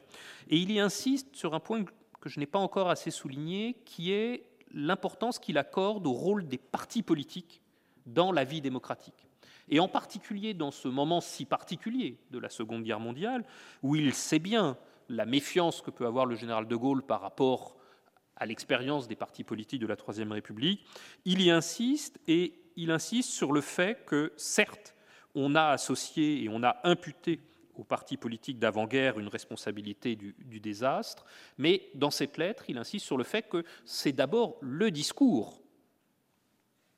[0.50, 1.84] Et il y insiste sur un point
[2.22, 6.58] que je n'ai pas encore assez souligné, qui est l'importance qu'il accorde au rôle des
[6.58, 7.62] partis politiques
[8.06, 9.25] dans la vie démocratique.
[9.70, 13.44] Et en particulier dans ce moment si particulier de la Seconde Guerre mondiale,
[13.82, 14.78] où il sait bien
[15.10, 17.76] la méfiance que peut avoir le général de Gaulle par rapport
[18.36, 20.86] à l'expérience des partis politiques de la Troisième République,
[21.24, 24.96] il y insiste et il insiste sur le fait que, certes,
[25.36, 27.40] on a associé et on a imputé
[27.76, 31.26] aux partis politiques d'avant-guerre une responsabilité du, du, désastre,
[31.58, 35.62] mais dans cette lettre, il insiste sur le fait que c'est d'abord le discours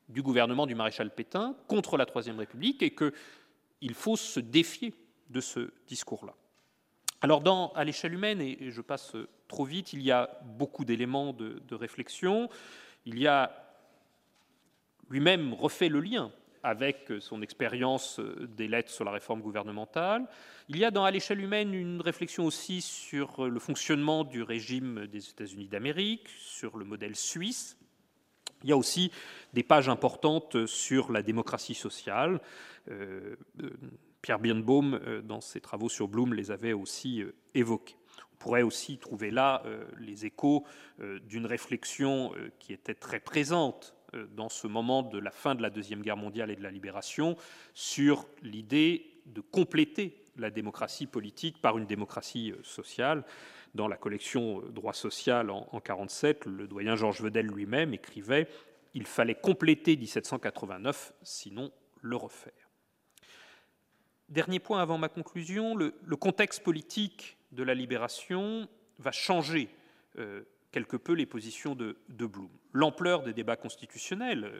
[0.10, 4.93] du gouvernement du maréchal Pétain contre la Troisième République et qu'il faut se défier
[5.30, 6.34] de ce discours-là.
[7.22, 9.16] Alors, à l'échelle humaine, et je passe
[9.47, 12.49] trop vite, il y a beaucoup d'éléments de, réflexion.
[13.05, 13.51] Il y a
[15.10, 16.32] lui-même refait le lien
[16.64, 20.28] avec son expérience des lettres sur la réforme gouvernementale.
[20.70, 25.08] Il y a dans à l'échelle humaine une réflexion aussi sur le fonctionnement du régime
[25.08, 27.78] des États-Unis d'Amérique, sur le modèle suisse.
[28.64, 29.12] Il y a aussi
[29.53, 32.39] des pages importantes sur la démocratie sociale.
[32.89, 33.36] Euh,
[34.22, 37.95] Pierre Birnbaum, euh, dans ses travaux sur Bloom, les avait aussi euh, évoqués.
[38.34, 39.64] On pourrait aussi trouver là
[39.97, 40.64] les échos
[40.99, 43.95] d'une réflexion qui était très présente
[44.36, 47.36] dans ce moment de la fin de la Deuxième Guerre mondiale et de la libération
[47.74, 53.23] sur l'idée de compléter la démocratie politique par une démocratie sociale.
[53.75, 58.47] Dans la collection Droit social en 1947, le doyen Georges Vedel lui-même écrivait
[58.93, 61.71] Il fallait compléter 1789, sinon
[62.01, 62.53] le refaire.
[64.29, 68.67] Dernier point avant ma conclusion, le, contexte politique de la libération
[68.99, 69.69] va changer
[70.17, 72.49] euh, quelque peu les positions de, de Blum.
[72.73, 74.59] L'ampleur des débats constitutionnels, euh,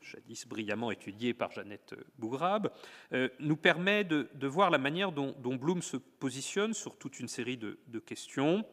[0.00, 2.70] jadis brillamment étudiés par Jeannette Bougrabe,
[3.12, 7.28] euh, nous permet de, voir la manière dont, dont, Blum se positionne sur toute une
[7.28, 8.64] série de, questions.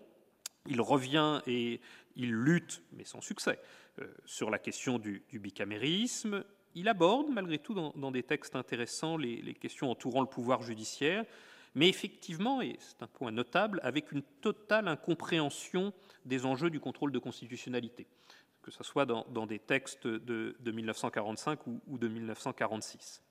[0.68, 1.82] Il revient et
[2.16, 3.60] il lutte, mais sans succès,
[4.00, 6.44] euh, sur la question du, bicamérisme
[6.76, 11.26] il aborde malgré tout dans, des textes intéressants les, questions entourant le pouvoir judiciaire,
[11.74, 15.94] mais effectivement, et c'est un point notable, avec une totale incompréhension
[16.26, 18.08] des enjeux du contrôle de constitutionnalité,
[18.66, 23.22] que ce soit dans, des textes de, de 1945 ou, de 1946.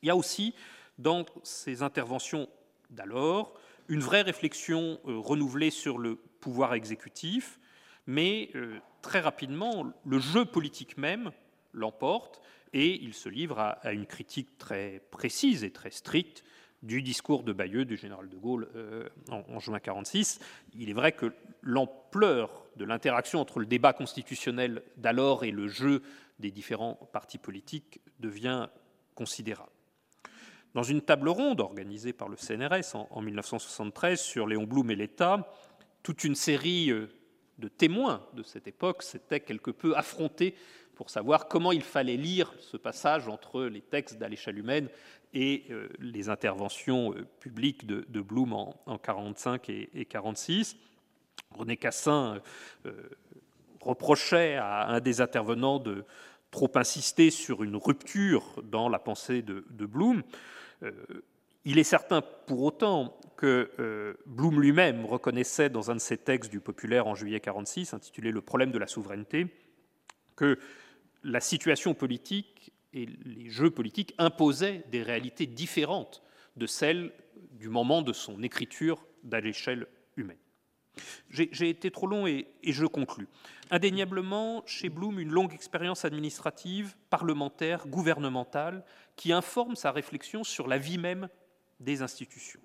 [0.00, 0.54] Il y a aussi
[0.96, 2.48] dans ces interventions
[2.88, 7.58] d'alors une vraie réflexion euh, renouvelée sur le pouvoir exécutif,
[8.06, 11.32] mais euh, très rapidement, le jeu politique même
[11.72, 12.40] l'emporte
[12.72, 16.44] et il se livre à, une critique très précise et très stricte
[16.84, 20.38] du discours de Bayeux du général de Gaulle euh, en, en, juin 46.
[20.74, 26.02] Il est vrai que l'ampleur de l'interaction entre le débat constitutionnel d'alors et le jeu
[26.38, 28.68] des différents partis politiques devient
[29.14, 29.70] considérable.
[30.74, 34.96] Dans une table ronde organisée par le CNRS en, en 1973 sur Léon Blum et
[34.96, 35.48] l'État,
[36.02, 37.08] toute une série euh,
[37.58, 40.54] de témoins de cette époque s'étaient quelque peu affrontés
[40.94, 44.88] pour savoir comment il fallait lire ce passage entre les textes d'Aléchal humaine
[45.32, 50.76] et euh, les interventions euh, publiques de, de, Blum en, en 45 et, et 46.
[51.50, 52.40] René Cassin
[52.86, 52.92] euh,
[53.80, 56.04] reprochait à un des intervenants de
[56.50, 60.22] trop insister sur une rupture dans la pensée de, de Blum.
[60.82, 60.92] Euh,
[61.64, 66.50] il est certain pour autant que euh, Blum lui-même reconnaissait dans un de ses textes
[66.50, 69.46] du Populaire en juillet 46, intitulé Le problème de la souveraineté,
[70.36, 70.58] que
[71.22, 76.22] la situation politique et les jeux politiques imposaient des réalités différentes
[76.56, 77.12] de celles
[77.52, 80.36] du moment de son écriture à l'échelle humaine.
[81.30, 83.28] J'ai été trop long et, je conclus.
[83.70, 88.84] Indéniablement, chez Blum, une longue expérience administrative, parlementaire, gouvernementale,
[89.16, 91.28] qui informe sa réflexion sur la vie même
[91.80, 92.60] des institutions.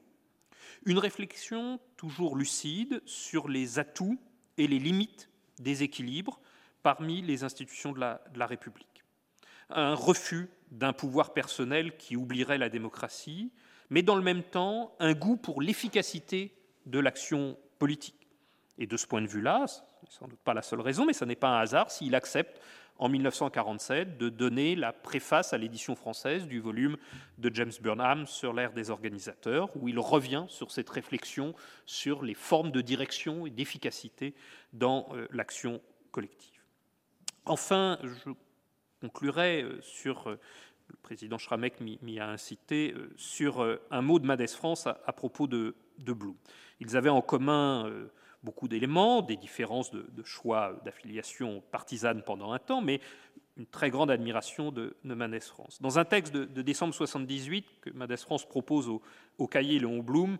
[0.85, 4.19] Une réflexion toujours lucide sur les atouts
[4.57, 6.39] et les limites des équilibres
[6.83, 9.03] parmi les institutions de la République.
[9.69, 13.51] Un refus d'un pouvoir personnel qui oublierait la démocratie,
[13.89, 16.53] mais dans le même temps un goût pour l'efficacité
[16.85, 18.18] de l'action politique.
[18.79, 21.25] Et de ce point de vue-là, ce sans doute pas la seule raison, mais ce
[21.25, 22.59] n'est pas un hasard s'il accepte
[22.99, 26.97] en 1947 de donner la préface à l'édition française du volume
[27.37, 31.55] de James Burnham sur l'ère des organisateurs, où il revient sur cette réflexion
[31.85, 34.35] sur les formes de direction et d'efficacité
[34.73, 36.61] dans euh, l'action collective.
[37.45, 38.31] Enfin, je
[39.01, 40.37] conclurai euh, sur, euh,
[40.89, 45.75] le président Schramek m'y a incité, sur un mot de Madès France à, propos de,
[45.99, 46.15] de.
[46.79, 47.85] Ils avaient en commun
[48.43, 53.01] beaucoup d'éléments, des différences de, choix d'affiliation partisane pendant un temps, mais
[53.57, 55.81] une très grande admiration de, de France.
[55.81, 59.01] Dans un texte de, décembre 78 que Madès France propose au,
[59.37, 60.37] au cahier Léon Blum,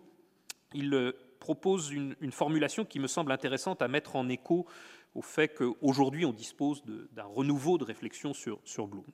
[0.72, 4.66] il propose une, formulation qui me semble intéressante à mettre en écho
[5.14, 9.04] au fait qu'aujourd'hui on dispose d'un renouveau de réflexion sur, sur Bloom.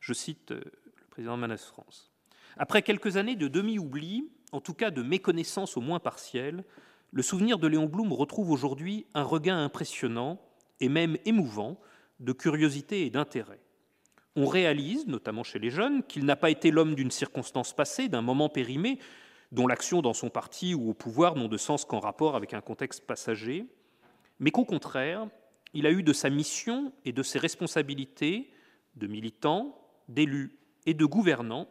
[0.00, 2.10] Je cite euh, le président de Manès France.
[2.56, 6.64] Après quelques années de demi-oubli, en tout cas de méconnaissance au moins partielle,
[7.12, 10.40] le souvenir de Léon Blum retrouve aujourd'hui un regain impressionnant
[10.80, 11.78] et même émouvant,
[12.20, 13.60] de curiosité et d'intérêt.
[14.34, 18.22] On réalise, notamment chez les jeunes, qu'il n'a pas été l'homme d'une circonstance passée, d'un
[18.22, 18.98] moment périmé,
[19.50, 22.62] dont l'action dans son parti ou au pouvoir n'ont de sens qu'en rapport avec un
[22.62, 23.66] contexte passager,
[24.38, 25.28] mais qu'au contraire,
[25.74, 28.50] il a eu de sa mission et de ses responsabilités
[28.94, 31.68] de militant, d'élu et de gouvernant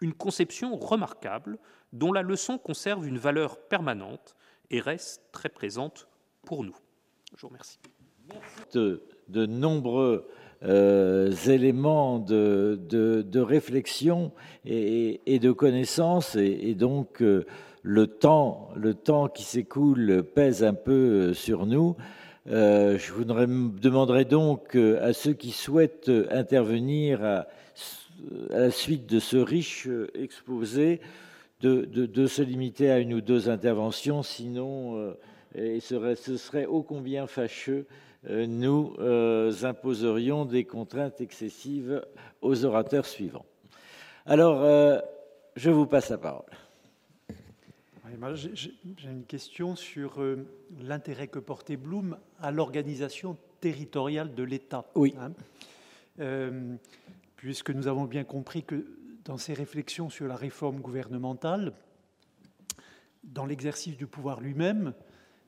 [0.00, 1.58] une conception remarquable
[1.92, 4.36] dont la leçon conserve une valeur permanente
[4.74, 6.08] et reste très présente
[6.44, 6.76] pour nous.
[7.36, 7.78] Je vous remercie.
[8.72, 10.28] De, nombreux
[10.64, 14.32] euh, éléments de, réflexion
[14.64, 17.46] et, de connaissance, et, donc euh,
[17.82, 21.96] le, temps, le temps qui s'écoule pèse un peu sur nous.
[22.48, 27.46] Euh, je vous demanderai donc à ceux qui souhaitent intervenir à
[28.50, 31.00] la suite de ce riche exposé
[31.64, 35.14] de, de, se limiter à une ou deux interventions, sinon euh,
[35.54, 37.86] et serait, ce serait ô combien fâcheux,
[38.28, 42.04] euh, nous euh, imposerions des contraintes excessives
[42.42, 43.46] aux orateurs suivants.
[44.26, 44.64] Alors,
[45.54, 46.48] je vous passe la parole.
[48.34, 48.72] J'ai
[49.04, 50.18] une question sur
[50.80, 54.86] l'intérêt que portait Bloom à l'organisation territoriale de l'État.
[54.94, 55.14] Oui.
[55.18, 55.32] Hein.
[57.36, 58.86] puisque nous avons bien compris que
[59.24, 61.72] dans ses réflexions sur la réforme gouvernementale,
[63.22, 64.92] dans l'exercice du pouvoir lui-même,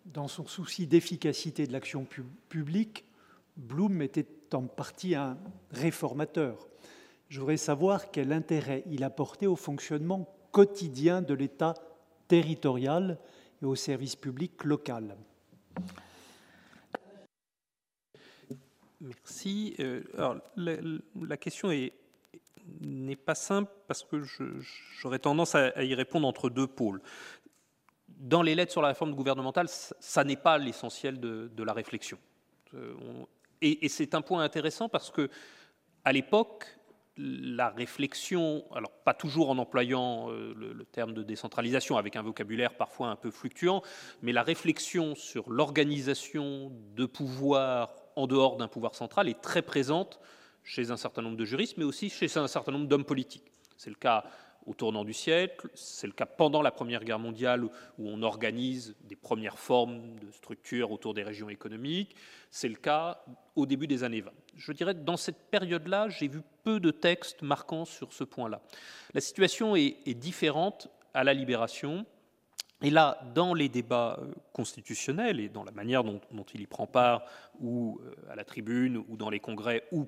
[0.07, 2.07] dans son souci d'efficacité de l'action
[2.49, 3.05] publique,
[3.57, 5.39] Blum était en partie un
[5.71, 6.69] réformateur.
[7.29, 11.75] Je voudrais savoir quel intérêt il apportait au fonctionnement quotidien de l'État
[12.29, 13.19] territorial
[13.63, 15.17] et au service public local.
[19.01, 19.75] Merci.
[19.81, 21.93] Euh, alors, la, question est
[22.81, 24.23] n'est pas simple parce que
[25.01, 27.01] j'aurais tendance à, y répondre entre deux pôles.
[28.09, 32.19] Dans les lettres sur la réforme gouvernementale, ça n'est pas l'essentiel de, la réflexion.
[32.75, 32.95] Euh,
[33.61, 35.31] et, c'est un point intéressant parce que,
[36.05, 36.67] à l'époque,
[37.19, 42.77] la réflexion, alors pas toujours en employant euh, le, terme de décentralisation, avec un vocabulaire
[42.77, 43.83] parfois un peu fluctuant,
[44.23, 50.21] mais la réflexion sur l'organisation de pouvoir en dehors d'un pouvoir central est très présente
[50.67, 53.51] chez un certain nombre de juristes, mais aussi chez un certain nombre d'hommes politiques.
[53.79, 54.25] C'est le cas
[54.67, 58.97] au tournant du siècle, c'est le cas pendant la Première Guerre mondiale où on organise
[59.05, 62.17] des premières formes de structures autour des régions économiques,
[62.51, 63.23] c'est le cas
[63.55, 64.33] au début des années 20.
[64.57, 68.61] Je dirais que dans cette période-là, j'ai vu peu de textes marquants sur ce point-là.
[69.15, 72.05] La situation est, différente à la libération.
[72.83, 76.67] Et là, dans les débats euh, constitutionnels et dans la manière dont, dont il y
[76.67, 77.25] prend part,
[77.59, 80.07] ou euh, à la tribune, ou dans les congrès, ou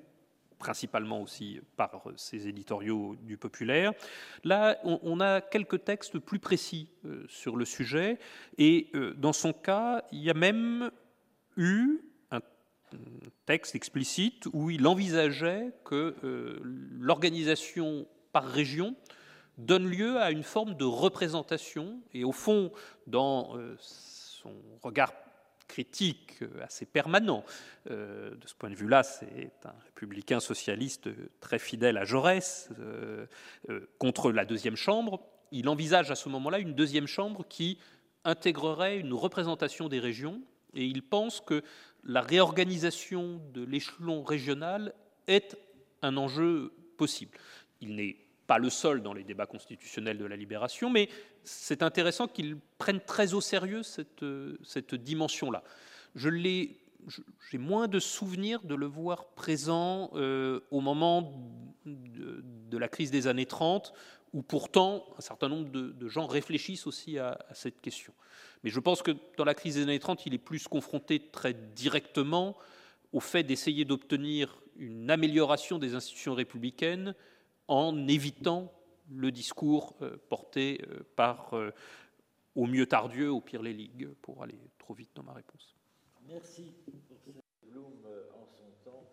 [0.59, 3.93] principalement aussi par ces éditoriaux du populaire.
[4.43, 8.19] Là, on, a quelques textes plus précis euh, sur le sujet,
[8.57, 10.91] et euh, dans son cas, il y a même
[11.57, 12.41] eu un
[13.45, 18.95] texte explicite où il envisageait que euh, l'organisation par région
[19.57, 22.71] donne lieu à une forme de représentation, et au fond,
[23.07, 25.11] dans son regard
[25.69, 27.45] critique euh, assez permanent.
[27.89, 31.07] Euh, de ce point de vue-là, c'est un républicain socialiste
[31.39, 33.25] très fidèle à Jaurès euh,
[33.97, 35.21] contre la deuxième chambre.
[35.53, 37.77] Il envisage à ce moment-là une deuxième chambre qui
[38.25, 40.41] intégrerait une représentation des régions
[40.73, 41.63] et il pense que
[42.03, 44.93] la réorganisation de l'échelon régional
[45.27, 45.57] est
[46.01, 47.37] un enjeu possible.
[47.81, 48.17] Il n'est
[48.49, 51.07] pas le seul dans les débats constitutionnels de la libération, mais
[51.43, 54.25] c'est intéressant qu'il prenne très au sérieux cette,
[54.63, 55.63] cette dimension-là.
[56.15, 61.31] J'ai moins de souvenirs de le voir présent euh, au moment
[61.85, 63.93] de, la crise des années 30,
[64.33, 68.13] où pourtant un certain nombre de, gens réfléchissent aussi à, cette question.
[68.63, 71.53] Mais je pense que dans la crise des années 30, il est plus confronté très
[71.53, 72.57] directement
[73.13, 77.13] au fait d'essayer d'obtenir une amélioration des institutions républicaines
[77.69, 78.73] en évitant
[79.11, 81.71] le discours euh, porté euh, par, euh,
[82.55, 85.75] au mieux tardieu, au pire les ligues, pour aller trop vite dans ma réponse.
[86.27, 86.73] Merci
[87.07, 87.31] pour ce
[87.71, 87.93] Bloom
[88.33, 89.05] en son temps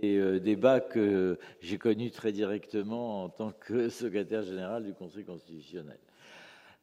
[0.00, 5.98] des débats que j'ai connus très directement en tant que secrétaire général du Conseil constitutionnel.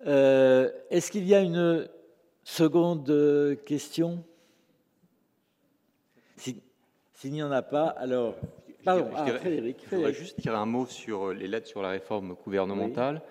[0.02, 1.90] Est-ce qu'il y a une
[2.44, 4.24] seconde question?
[6.38, 8.36] S'il n'y en a pas, alors
[8.90, 11.82] Pardon, je, dirais, Frédéric, je voudrais juste dire un mot sur euh, les lettres sur
[11.82, 13.22] la réforme gouvernementale.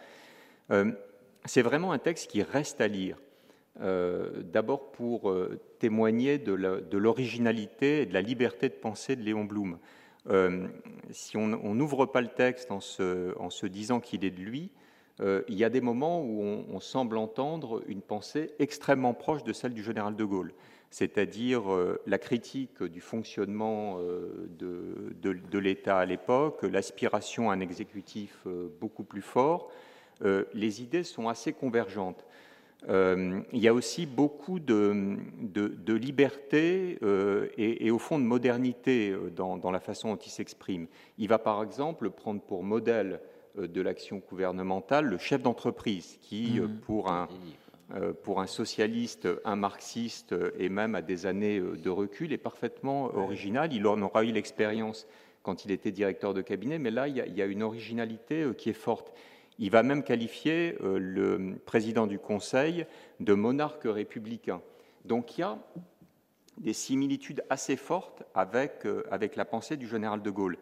[0.71, 0.93] Euh,
[1.45, 3.17] c'est vraiment un texte qui reste à lire.
[3.81, 5.35] Euh, d'abord pour
[5.79, 6.53] témoigner de
[6.97, 9.79] l'originalité et de la liberté de pensée de Léon Blum.
[11.11, 14.71] si on n'ouvre pas le texte en se, en se disant qu'il est de lui,
[15.21, 19.75] il y a des moments où on, semble entendre une pensée extrêmement proche de celle
[19.75, 20.53] du général de Gaulle,
[20.91, 21.65] c'est-à-dire
[22.07, 28.47] la critique du fonctionnement de, de l'État à l'époque, l'aspiration à un exécutif
[28.81, 29.71] beaucoup plus fort.
[30.23, 32.25] les idées sont assez convergentes.
[32.89, 39.11] Euh, il y a aussi beaucoup de, de, liberté euh, et, au fond de modernité
[39.11, 40.87] euh, dans, la façon dont il s'exprime.
[41.19, 43.21] Il va par exemple prendre pour modèle
[43.57, 46.79] de l'action gouvernementale le chef d'entreprise qui, mmh.
[46.81, 47.27] pour, un,
[48.23, 53.73] pour un socialiste, un marxiste et même à des années de recul, est parfaitement original.
[53.73, 55.07] Il en aura eu l'expérience
[55.43, 58.75] quand il était directeur de cabinet, mais là, il y a une originalité qui est
[58.75, 59.13] forte.
[59.61, 62.87] Il va même qualifier euh, le président du Conseil
[63.19, 64.63] de monarque républicain.
[65.05, 65.59] Donc il y a
[66.59, 70.59] des similitudes assez fortes avec, euh, avec la pensée du général de Gaulle,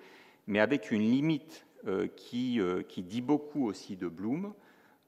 [0.46, 2.58] mais avec une limite euh, qui,
[2.88, 4.08] qui dit beaucoup aussi de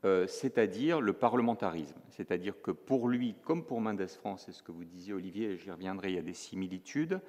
[0.03, 1.99] Blum, c'est-à-dire le parlementarisme.
[2.11, 5.57] C'est-à-dire que pour lui, comme pour Mendes France, c'est ce que vous disiez Olivier, et
[5.57, 7.21] j'y reviendrai, il y a des similitudes,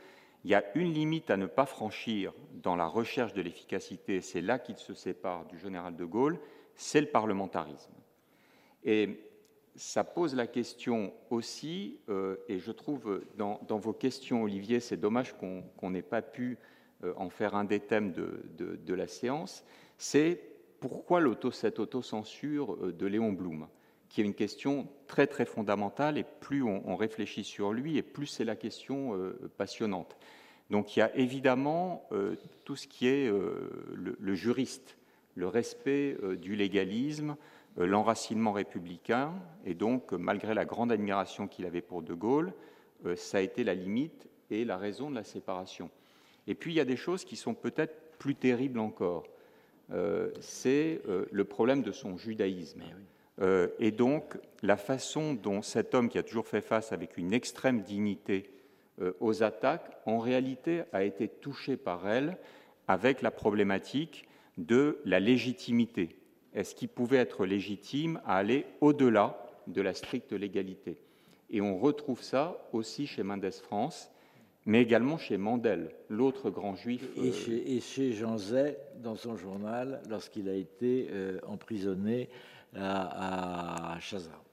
[0.43, 4.41] il y a une limite à ne pas franchir dans la recherche de l'efficacité, c'est
[4.41, 6.39] là qu'il se sépare du général de Gaulle,
[6.75, 7.91] c'est le parlementarisme.
[8.83, 9.19] Et
[9.75, 15.35] ça pose la question aussi, euh, et je trouve dans, vos questions, Olivier, c'est dommage
[15.37, 16.57] qu'on n'ait pas pu
[17.03, 19.63] euh, en faire un des thèmes de, la séance,
[19.97, 20.41] c'est
[20.79, 21.21] pourquoi
[21.51, 23.67] cette autocensure euh, de Léon Blum
[24.09, 28.25] qui est une question très très fondamentale et plus on, réfléchit sur lui et plus
[28.25, 30.17] c'est la question euh, passionnante.
[30.71, 34.97] Donc il y a évidemment euh, tout ce qui est euh, le, juriste,
[35.35, 37.37] le respect du légalisme,
[37.77, 42.53] l'enracinement républicain, et donc malgré la grande admiration qu'il avait pour De Gaulle,
[43.15, 45.89] ça a été la limite et la raison de la séparation.
[46.47, 49.23] Et puis il y a des choses qui sont peut-être plus terribles encore.
[50.39, 52.83] C'est le problème de son judaïsme.
[53.41, 57.33] Euh, et donc, la façon dont cet homme, qui a toujours fait face avec une
[57.33, 58.49] extrême dignité
[59.01, 62.37] euh, aux attaques, en réalité a été touché par elle
[62.87, 64.27] avec la problématique
[64.57, 66.17] de la légitimité.
[66.53, 70.97] Est-ce qu'il pouvait être légitime à aller au-delà de la stricte légalité?
[71.49, 74.11] Et on retrouve ça aussi chez Mendès France,
[74.69, 77.03] mais également chez Mandel, l'autre grand juif.
[77.17, 81.09] Et, euh, chez, Jean Zay, dans son journal, lorsqu'il a été
[81.47, 82.29] emprisonné
[82.75, 84.43] à, Chazard.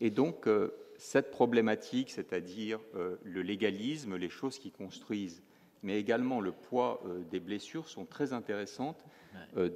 [0.00, 5.42] Et donc, euh, cette problématique, c'est-à-dire euh, le légalisme, les choses qui construisent,
[5.82, 9.04] mais également le poids euh, des blessures, sont très intéressantes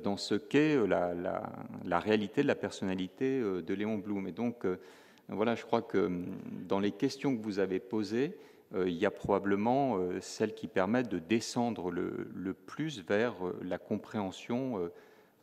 [0.02, 1.14] dans ce qu'est la,
[1.84, 4.26] la, réalité de la personnalité de Léon Blum.
[4.26, 4.66] Et donc,
[5.28, 6.26] voilà, je crois que hum,
[6.66, 8.36] dans les questions que vous avez posées,
[8.74, 14.90] il y a probablement celles qui permettent de descendre le, plus vers la compréhension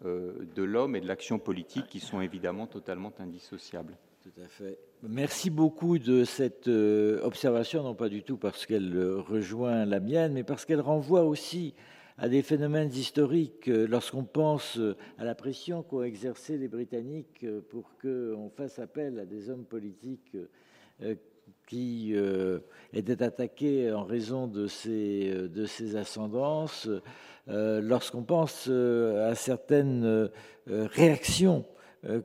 [0.06, 3.98] euh, de l'homme et de l'action politique qui sont évidemment totalement indissociables.
[4.24, 4.80] Tout à fait.
[5.04, 10.00] Merci beaucoup de cette euh, observation, non pas du tout parce qu'elle euh, rejoint la
[10.00, 11.74] mienne, mais parce qu'elle renvoie aussi
[12.18, 13.68] à des phénomènes historiques.
[13.68, 14.80] Lorsqu'on pense
[15.18, 20.38] à la pression qu'ont exercé les Britanniques pour qu'on fasse appel à des hommes politiques
[21.68, 22.16] qui
[22.94, 26.90] étaient attaqués en raison de ces, de ces ascendances,
[27.50, 30.28] euh, lorsqu'on pense euh, à certaines euh,
[30.68, 31.66] réactions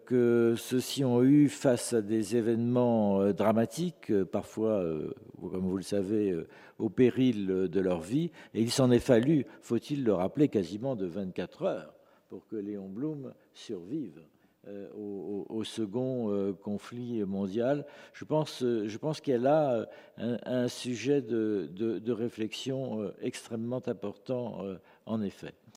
[0.06, 4.88] que ceux-ci ont eues face à des événements dramatiques, parfois,
[5.40, 6.32] comme vous le savez,
[6.78, 8.30] au péril de leur vie.
[8.54, 11.94] Et il s'en est fallu, faut-il le rappeler, quasiment de 24 heures
[12.28, 14.20] pour que Léon Blum survive.
[14.96, 17.86] Au, second conflit mondial.
[18.12, 18.62] Je pense,
[18.98, 19.86] pense qu'elle a
[20.18, 24.62] un, sujet de réflexion extrêmement important
[25.06, 25.54] en effet.